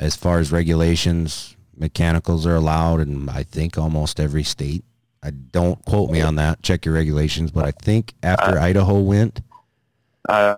[0.00, 4.84] as far as regulations, mechanicals are allowed in I think almost every state.
[5.22, 6.62] I don't quote me on that.
[6.62, 9.40] Check your regulations, but I think after Idaho went,
[10.28, 10.56] Uh,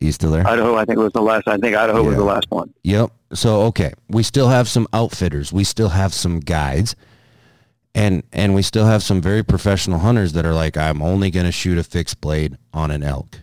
[0.00, 0.46] you still there?
[0.46, 1.48] Idaho, I think was the last.
[1.48, 2.72] I think Idaho was the last one.
[2.82, 3.10] Yep.
[3.32, 5.52] So okay, we still have some outfitters.
[5.52, 6.94] We still have some guides.
[7.94, 11.46] And and we still have some very professional hunters that are like I'm only going
[11.46, 13.40] to shoot a fixed blade on an elk.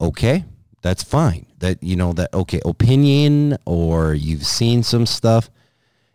[0.00, 0.44] Okay?
[0.82, 1.46] That's fine.
[1.60, 5.50] That you know that okay, opinion or you've seen some stuff.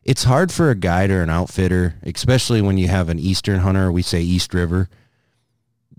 [0.04, 3.91] It's hard for a guide or an outfitter, especially when you have an eastern hunter,
[3.91, 4.88] we say East River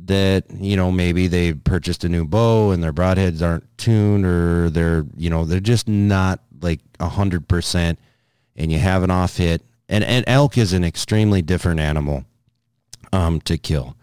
[0.07, 4.71] that you know maybe they purchased a new bow and their broadheads aren't tuned or
[4.71, 7.99] they're you know they're just not like a hundred percent
[8.57, 12.25] and you have an off hit and and elk is an extremely different animal
[13.13, 13.97] um to kill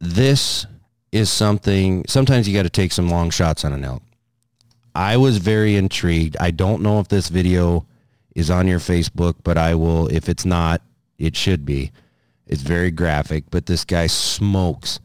[0.00, 0.66] this
[1.12, 4.02] is something sometimes you got to take some long shots on an elk
[4.94, 7.86] i was very intrigued i don't know if this video
[8.34, 10.82] is on your facebook but i will if it's not
[11.18, 11.92] it should be
[12.52, 15.00] it's very graphic, but this guy smokes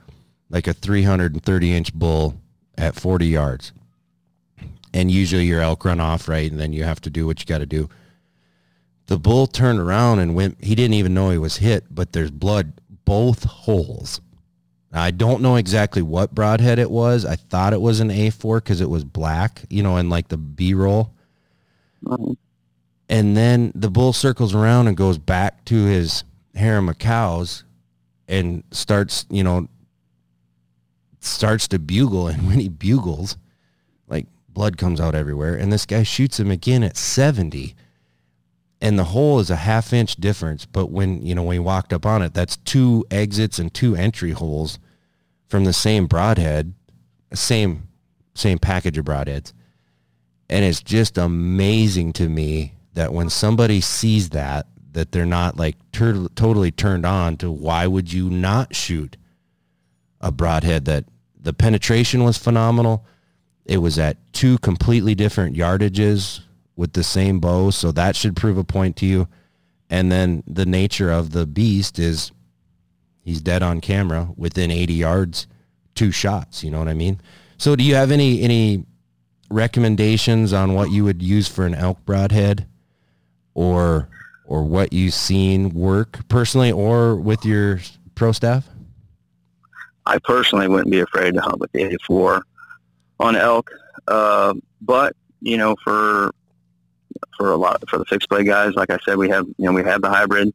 [0.50, 2.42] like a 330 inch bull
[2.78, 3.72] at 40 yards.
[4.94, 6.52] And usually your elk run off, right?
[6.52, 7.88] And then you have to do what you got to do.
[9.06, 12.32] The bull turned around and went, he didn't even know he was hit, but there's
[12.32, 14.20] blood both holes.
[14.94, 17.26] I don't know exactly what broadhead it was.
[17.26, 20.38] I thought it was an A4 because it was black, you know, in like the
[20.38, 21.14] B roll.
[22.04, 22.38] Mhm.
[23.10, 26.24] And then the bull circles around and goes back to his
[26.56, 27.64] harem of cows
[28.28, 29.68] and starts, you know,
[31.20, 32.28] starts to bugle.
[32.28, 33.38] And when he bugles,
[34.08, 35.56] like blood comes out everywhere.
[35.56, 37.76] And this guy shoots him again at 70.
[38.80, 40.66] And the hole is a half inch difference.
[40.66, 43.96] But when, you know, when he walked up on it, that's two exits and two
[43.96, 44.78] entry holes
[45.48, 46.74] from the same broadhead,
[47.34, 47.88] same,
[48.36, 49.54] same package of broadheads.
[50.50, 55.76] And it's just amazing to me that when somebody sees that, that they're not like
[55.92, 59.18] tur- totally turned on to why would you not shoot
[60.22, 61.06] a broadhead that
[61.40, 63.06] the penetration was phenomenal.
[63.66, 66.42] It was at two completely different yardages
[66.78, 69.28] with the same bow, so that should prove a point to you.
[69.90, 72.32] And then the nature of the beast is
[73.22, 75.48] he's dead on camera within 80 yards,
[75.96, 77.20] two shots, you know what I mean?
[77.58, 78.86] So do you have any any
[79.50, 82.68] recommendations on what you would use for an elk broadhead
[83.56, 84.08] or
[84.46, 87.80] or what you've seen work personally or with your
[88.14, 88.70] pro staff?
[90.06, 92.42] I personally wouldn't be afraid to hunt with the A4
[93.20, 93.72] on elk,
[94.08, 96.32] uh, but you know, for
[97.38, 99.74] for a lot for the fixed blade guys, like I said, we have you know
[99.74, 100.54] we have the hybrid,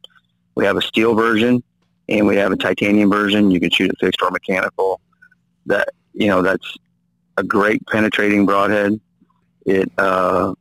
[0.55, 1.63] we have a steel version,
[2.09, 3.51] and we have a titanium version.
[3.51, 4.99] You can shoot it fixed or mechanical.
[5.65, 6.77] That you know that's
[7.37, 8.99] a great penetrating broadhead.
[9.65, 10.53] It uh,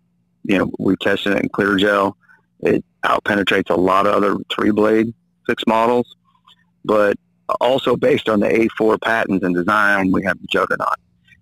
[0.44, 2.16] you know we tested it in clear gel.
[2.60, 5.12] It out penetrates a lot of other three blade
[5.46, 6.16] fixed models,
[6.84, 7.16] but
[7.60, 10.96] also based on the A4 patents and design, we have the Juggernaut.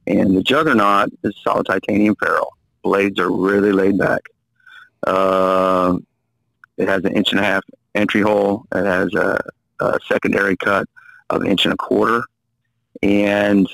[0.06, 2.56] And the Juggernaut is solid titanium ferrule.
[2.82, 4.22] Blades are really laid back.
[5.07, 5.96] Uh,
[6.76, 7.62] it has an inch and a half
[7.94, 8.66] entry hole.
[8.74, 9.38] It has a,
[9.80, 10.88] a secondary cut
[11.28, 12.24] of an inch and a quarter.
[13.03, 13.68] And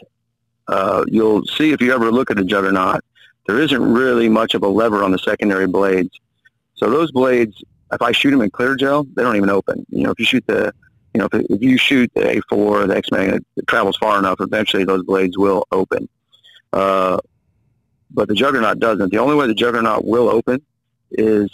[0.68, 3.02] uh, you'll see if you ever look at a Juggernaut,
[3.46, 6.10] there isn't really much of a lever on the secondary blades.
[6.74, 7.62] So those blades,
[7.92, 9.86] if I shoot them in clear gel, they don't even open.
[9.88, 10.72] You know, if you shoot the,
[11.14, 14.84] you know, if, if you shoot the A4, the X-Magnet, it travels far enough, eventually
[14.84, 16.08] those blades will open.
[16.72, 17.18] Uh,
[18.10, 19.10] but the Juggernaut doesn't.
[19.10, 20.60] The only way the Juggernaut will open
[21.10, 21.50] is,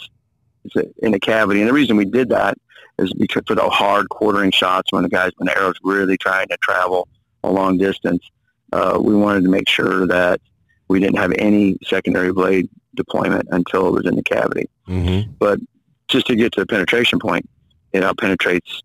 [0.65, 1.61] is in a cavity.
[1.61, 2.57] And the reason we did that
[2.99, 6.47] is because for the hard quartering shots when the guys, when the arrow's really trying
[6.49, 7.07] to travel
[7.43, 8.23] a long distance,
[8.71, 10.39] uh, we wanted to make sure that
[10.87, 14.69] we didn't have any secondary blade deployment until it was in the cavity.
[14.87, 15.31] Mm-hmm.
[15.39, 15.59] But
[16.07, 17.49] just to get to the penetration point,
[17.91, 18.81] it out penetrates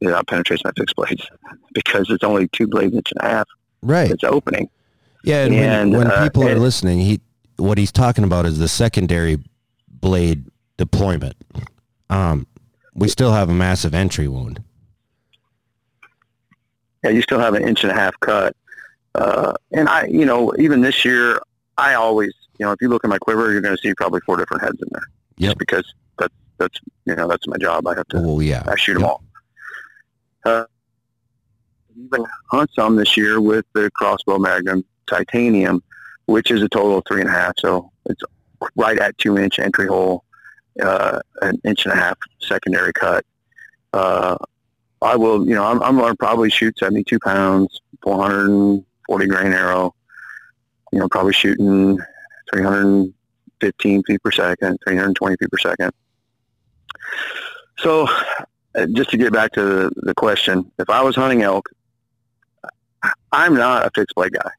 [0.00, 1.26] it out penetrates my fixed blades
[1.74, 3.48] because it's only two blades inch and a half
[3.84, 4.10] Right.
[4.10, 4.70] It's opening.
[5.24, 7.20] Yeah, and, And, when, when uh, people are listening, he
[7.56, 9.38] what he's talking about is the secondary
[9.88, 10.46] blade
[10.76, 11.36] deployment.
[12.10, 12.46] Um,
[12.94, 14.62] we still have a massive entry wound.
[17.02, 18.56] Yeah, you still have an inch and a half cut.
[19.14, 21.38] Uh, and I, you know, even this year,
[21.76, 24.20] I always, you know, if you look at my quiver, you're going to see probably
[24.24, 25.02] four different heads in there.
[25.38, 27.86] Just because that's that's you know that's my job.
[27.88, 29.10] I have to Oh yeah, I shoot them Yep.
[29.10, 29.24] all.
[30.44, 30.64] Uh,
[31.96, 35.82] even hunt some this year with the crossbow magnum titanium,
[36.26, 37.54] which is a total of three and a half.
[37.58, 38.22] So it's
[38.76, 40.24] right at two inch entry hole,
[40.82, 43.24] uh, an inch and a half secondary cut.
[43.92, 44.36] Uh,
[45.02, 49.94] I will, you know, I'm, I'm going to probably shoot 72 pounds, 440 grain arrow,
[50.92, 51.98] you know, probably shooting
[52.52, 55.92] 315 feet per second, 320 feet per second.
[57.78, 58.08] So
[58.74, 61.68] uh, just to get back to the, the question, if I was hunting elk,
[63.30, 64.50] I'm not a fixed blade guy.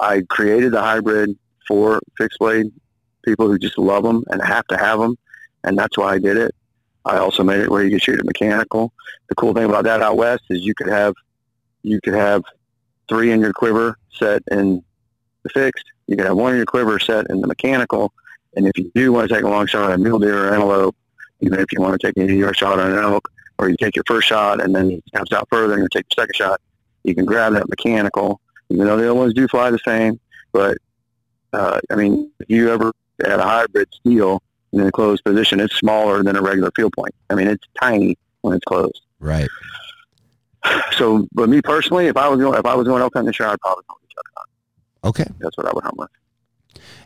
[0.00, 1.36] I created the hybrid
[1.66, 2.72] for fixed blade
[3.24, 5.16] people who just love them and have to have them,
[5.64, 6.54] and that's why I did it.
[7.04, 8.92] I also made it where you could shoot it mechanical.
[9.28, 11.14] The cool thing about that out west is you could have
[11.82, 12.42] you could have
[13.08, 14.82] three in your quiver set in
[15.42, 15.84] the fixed.
[16.06, 18.12] You could have one in your quiver set in the mechanical.
[18.56, 20.54] And if you do want to take a long shot at a mule deer or
[20.54, 20.96] antelope,
[21.40, 23.96] even if you want to take a your shot on an elk, or you take
[23.96, 26.60] your first shot and then it comes out further and you take your second shot,
[27.02, 28.40] you can grab that mechanical,
[28.74, 30.18] even though the other ones do fly the same.
[30.52, 30.78] But
[31.52, 32.92] uh, I mean, if you ever
[33.24, 37.14] had a hybrid steel in a closed position, it's smaller than a regular field point.
[37.30, 39.02] I mean, it's tiny when it's closed.
[39.20, 39.48] Right.
[40.92, 43.38] So, but me personally, if I was going, if I was going elk hunting this
[43.38, 44.48] year, I'd probably hunt with Chuck
[45.04, 45.26] Okay.
[45.38, 46.08] That's what I would hunt with.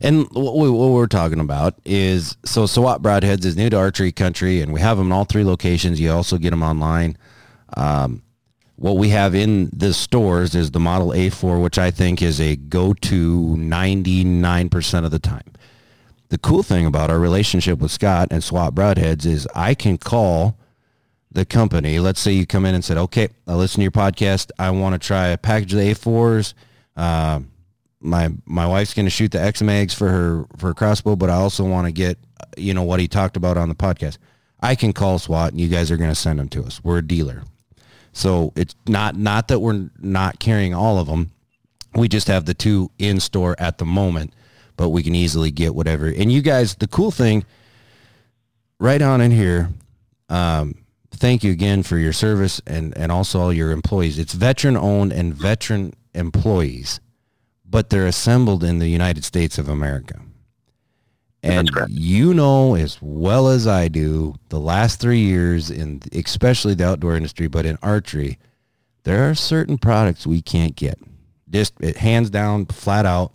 [0.01, 4.13] And what, we, what we're talking about is so SWAT Broadheads is new to archery
[4.13, 5.99] country, and we have them in all three locations.
[5.99, 7.19] You also get them online.
[7.77, 8.23] Um,
[8.79, 12.55] what we have in the stores is the Model A4, which I think is a
[12.55, 15.53] go-to 99% of the time.
[16.29, 20.57] The cool thing about our relationship with Scott and SWAT Broadheads is I can call
[21.33, 21.99] the company.
[21.99, 24.53] Let's say you come in and said, okay, I listen to your podcast.
[24.61, 26.55] I want to try a package of the A4s.
[26.97, 27.41] Uh,
[28.01, 31.31] my my wife's going to shoot the X mags for her for her crossbow, but
[31.31, 32.17] I also want to get
[32.57, 34.19] you know what he talked about on the podcast.
[34.61, 36.83] I can call SWAT, and you guys are going to send them to us.
[36.85, 37.43] We're a dealer,
[38.19, 41.31] so it's not not that we're not carrying all of them.
[41.95, 44.35] We just have the two in store at the moment,
[44.77, 46.07] but we can easily get whatever.
[46.07, 47.45] And you guys, the cool thing,
[48.79, 49.71] right on in here.
[50.29, 50.75] Um,
[51.11, 54.19] thank you again for your service and and also all your employees.
[54.19, 57.01] It's veteran owned and veteran employees
[57.71, 60.21] but they're assembled in the United States of America.
[61.43, 66.87] And you know as well as I do, the last three years in especially the
[66.87, 68.39] outdoor industry, but in archery,
[69.05, 70.99] there are certain products we can't get.
[71.49, 73.33] Just it, hands down, flat out.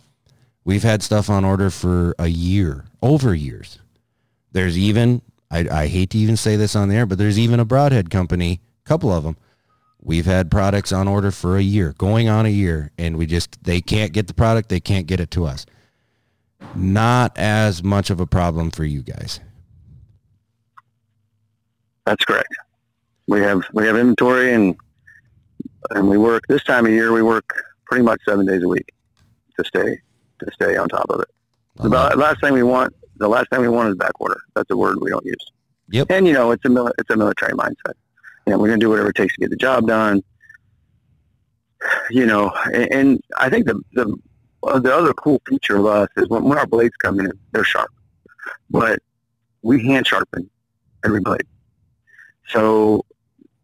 [0.64, 3.78] We've had stuff on order for a year, over years.
[4.52, 7.58] There's even I, I hate to even say this on the air, but there's even
[7.58, 9.36] a broadhead company, a couple of them,
[10.04, 13.64] We've had products on order for a year, going on a year, and we just,
[13.64, 15.64] they can't get the product, they can't get it to us.
[16.74, 19.40] Not as much of a problem for you guys.
[22.06, 22.48] That's correct.
[23.26, 24.76] We have we have inventory and
[25.90, 28.90] and we work this time of year we work pretty much seven days a week
[29.58, 29.98] to stay
[30.40, 31.28] to stay on top of it.
[31.76, 32.16] The uh-huh.
[32.16, 34.40] last thing we want the last thing we want is back order.
[34.54, 35.52] That's a word we don't use.
[35.90, 36.10] Yep.
[36.10, 37.94] And you know it's a it's a military mindset
[38.46, 40.22] you know, we're going to do whatever it takes to get the job done.
[42.10, 44.16] You know, and, and I think the, the
[44.80, 47.90] the other cool feature of us is when, when our blades come in, they're sharp,
[48.70, 49.00] but
[49.62, 50.48] we hand sharpen
[51.04, 51.46] every blade.
[52.48, 53.04] So,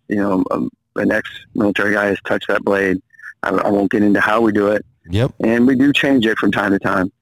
[0.09, 3.01] you know, um, an ex-military guy has touched that blade.
[3.43, 4.85] I, I won't get into how we do it.
[5.11, 5.33] Yep.
[5.45, 7.13] And we do change it from time to time.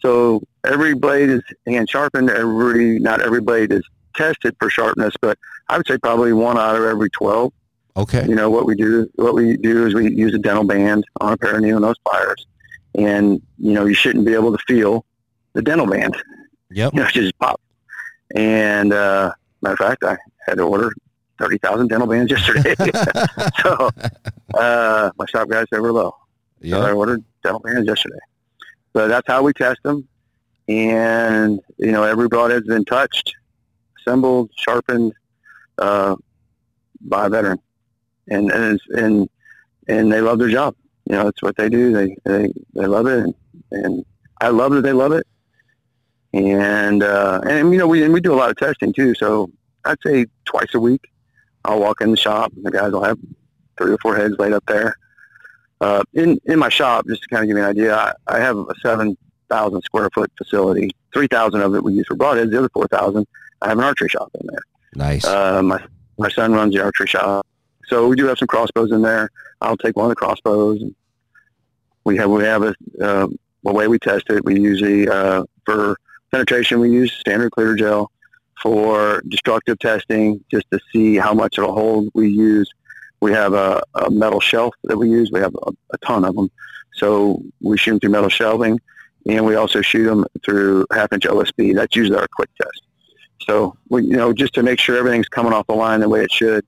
[0.00, 2.30] So every blade is hand sharpened.
[2.30, 3.82] Every not every blade is
[4.14, 7.52] tested for sharpness, but I would say probably one out of every 12.
[7.96, 8.26] Okay.
[8.28, 11.32] You know, what we do, what we do is we use a dental band on
[11.32, 12.46] a pair of needle nose pliers.
[12.98, 15.04] And, you know, you shouldn't be able to feel
[15.52, 16.16] the dental band.
[16.70, 16.94] Yep.
[16.94, 17.60] You know, just pop.
[18.34, 19.32] And, uh,
[19.62, 20.92] matter of fact, I had to order
[21.38, 22.74] 30,000 dental bands yesterday.
[23.62, 23.90] so,
[24.54, 26.14] uh, my shop guys said we're low.
[26.60, 26.78] Yep.
[26.78, 28.18] So I ordered dental bands yesterday.
[28.94, 30.06] So that's how we test them.
[30.66, 33.34] And, you know, every broadhead's been touched
[34.08, 35.12] assembled, sharpened
[35.78, 36.16] uh,
[37.02, 37.58] by a veteran,
[38.28, 39.28] and and and
[39.86, 40.74] and they love their job.
[41.08, 41.92] You know, it's what they do.
[41.92, 43.34] They they they love it, and,
[43.70, 44.04] and
[44.40, 45.26] I love that they love it.
[46.34, 49.14] And uh, and you know, we and we do a lot of testing too.
[49.14, 49.50] So
[49.86, 51.08] I'd say twice a week,
[51.64, 53.18] I'll walk in the shop, and the guys will have
[53.78, 54.96] three or four heads laid up there.
[55.80, 58.38] Uh, in in my shop, just to kind of give you an idea, I, I
[58.40, 59.16] have a seven
[59.48, 60.90] thousand square foot facility.
[61.14, 62.50] Three thousand of it we use for broadheads.
[62.50, 63.26] The other four thousand
[63.62, 64.62] I have an archery shop in there.
[64.94, 65.24] Nice.
[65.24, 65.82] Uh, my
[66.18, 67.46] my son runs the archery shop,
[67.86, 69.30] so we do have some crossbows in there.
[69.62, 70.82] I'll take one of the crossbows.
[72.04, 73.26] We have we have a uh,
[73.64, 74.44] the way we test it.
[74.44, 75.96] We usually uh, for
[76.30, 78.10] penetration we use standard clear gel.
[78.62, 82.68] For destructive testing, just to see how much it'll hold, we use
[83.20, 85.30] we have a, a metal shelf that we use.
[85.30, 86.50] We have a, a ton of them,
[86.94, 88.80] so we shoot them through metal shelving
[89.28, 91.74] and we also shoot them through half inch OSB.
[91.74, 92.82] That's usually our quick test.
[93.42, 96.22] So we, you know, just to make sure everything's coming off the line the way
[96.22, 96.64] it should.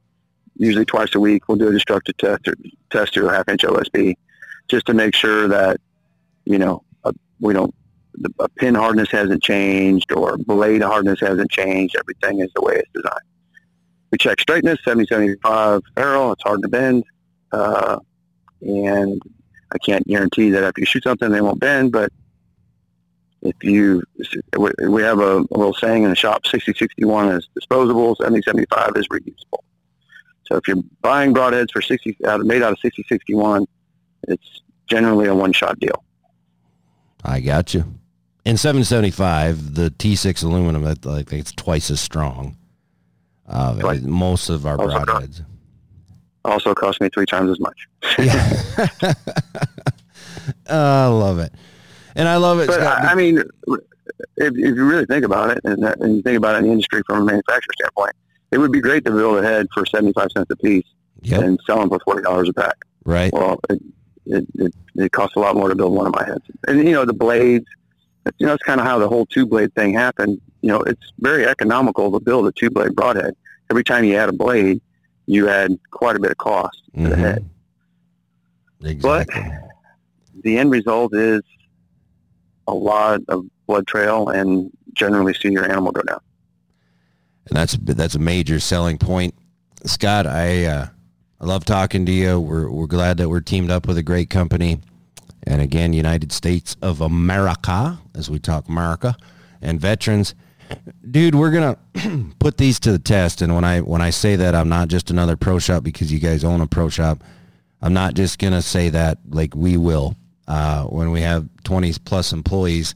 [0.56, 2.54] Usually twice a week, we'll do a destructive test or
[2.90, 4.14] test through a half inch OSB,
[4.70, 5.80] just to make sure that
[6.44, 7.74] you know uh, we don't
[8.14, 11.96] the a pin hardness hasn't changed or blade hardness hasn't changed.
[11.96, 13.20] Everything is the way it's designed.
[14.10, 16.32] We check straightness, 70, 75 arrow.
[16.32, 17.04] It's hard to bend.
[17.52, 17.98] Uh,
[18.60, 19.22] and
[19.72, 22.12] I can't guarantee that if you shoot something, they won't bend, but
[23.42, 24.02] if you,
[24.58, 29.60] we have a, a little saying in the shop, 6061 is disposable, 7075 is reusable.
[30.44, 33.66] So if you're buying broadheads for 60, out, made out of 6061,
[34.28, 36.04] it's generally a one-shot deal.
[37.24, 37.84] I got you.
[38.44, 42.56] In 775, the T6 aluminum, I think it's twice as strong.
[43.46, 43.98] Uh.
[44.02, 45.38] Most of our also broadheads.
[45.38, 45.42] Cost,
[46.44, 47.88] also cost me three times as much.
[48.18, 49.12] yeah.
[50.68, 51.52] I love it.
[52.14, 52.68] And I love it.
[52.68, 53.78] But I, I mean, if,
[54.36, 57.02] if, you really think about it, and, and you think about it in the industry
[57.06, 58.14] from a manufacturer standpoint,
[58.50, 60.86] it would be great to build a head for 75 cents a piece
[61.22, 61.42] yep.
[61.42, 62.76] and sell them for $40 a pack.
[63.04, 63.32] Right.
[63.32, 63.80] Well, it,
[64.26, 66.44] it, it, it costs a lot more to build one of my heads.
[66.68, 67.66] And, you know, the blades,
[68.38, 70.40] you know, that's kind of how the whole two blade thing happened.
[70.62, 73.34] You know, it's very economical to build a two blade broadhead.
[73.70, 74.80] Every time you add a blade,
[75.26, 77.04] you add quite a bit of cost mm-hmm.
[77.04, 77.24] to the mm-hmm.
[77.24, 77.50] head.
[78.82, 79.42] Exactly.
[79.42, 81.42] But the end result is
[82.66, 86.20] a lot of blood trail and generally see your animal go down.
[87.48, 89.34] And that's that's a major selling point.
[89.84, 90.86] Scott, I uh,
[91.40, 92.38] I love talking to you.
[92.38, 94.78] We're we're glad that we're teamed up with a great company.
[95.44, 99.16] And again, United States of America, as we talk America,
[99.62, 100.34] and veterans.
[101.10, 101.78] Dude, we're gonna
[102.38, 103.40] put these to the test.
[103.40, 106.18] And when I when I say that, I'm not just another pro shop because you
[106.18, 107.24] guys own a pro shop.
[107.80, 110.16] I'm not just gonna say that like we will.
[110.46, 112.94] Uh, when we have 20 plus employees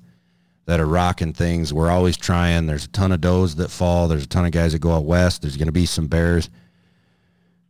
[0.66, 2.66] that are rocking things, we're always trying.
[2.66, 4.07] There's a ton of does that fall.
[4.07, 5.40] There's a ton of guys that go out west.
[5.40, 6.51] There's to be some bears.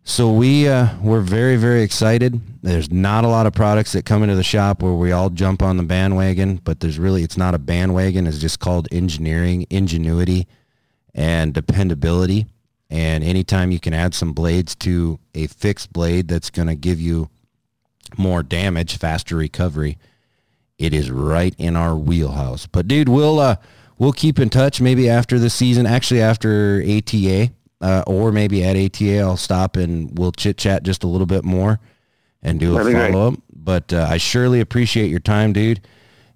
[0.06, 2.38] So we uh, we're very very excited.
[2.62, 5.62] There's not a lot of products that come into the shop where we all jump
[5.62, 8.26] on the bandwagon, but there's really it's not a bandwagon.
[8.26, 10.46] It's just called engineering, ingenuity,
[11.14, 12.44] and dependability.
[12.90, 17.00] And anytime you can add some blades to a fixed blade that's going to give
[17.00, 17.30] you
[18.18, 19.96] more damage, faster recovery,
[20.76, 22.66] it is right in our wheelhouse.
[22.66, 23.56] But dude, we'll uh,
[23.98, 27.52] we'll keep in touch maybe after the season, actually after ATA,
[27.84, 31.44] uh, or maybe at ATA, I'll stop and we'll chit chat just a little bit
[31.44, 31.78] more
[32.42, 33.34] and do a follow up.
[33.54, 35.86] But uh, I surely appreciate your time, dude.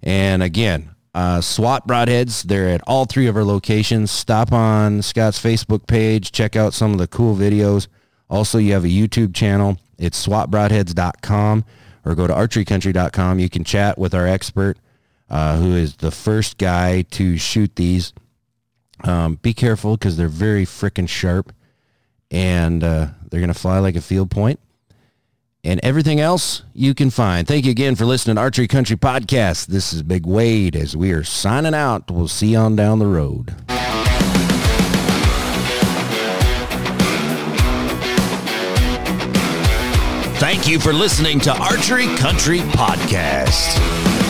[0.03, 4.11] And again, uh, SWAT Broadheads, they're at all three of our locations.
[4.11, 7.87] Stop on Scott's Facebook page, check out some of the cool videos.
[8.29, 9.77] Also, you have a YouTube channel.
[9.97, 11.65] It's swatbroadheads.com
[12.05, 13.39] or go to archerycountry.com.
[13.39, 14.77] You can chat with our expert
[15.31, 18.13] uh, who is the first guy to shoot these.
[19.03, 21.53] Um, be careful because they're very freaking sharp
[22.31, 24.59] and uh, they're going to fly like a field point.
[25.63, 27.45] And everything else you can find.
[27.45, 29.67] Thank you again for listening to Archery Country Podcast.
[29.67, 32.09] This is Big Wade as we are signing out.
[32.09, 33.55] We'll see you on down the road.
[40.39, 44.28] Thank you for listening to Archery Country Podcast.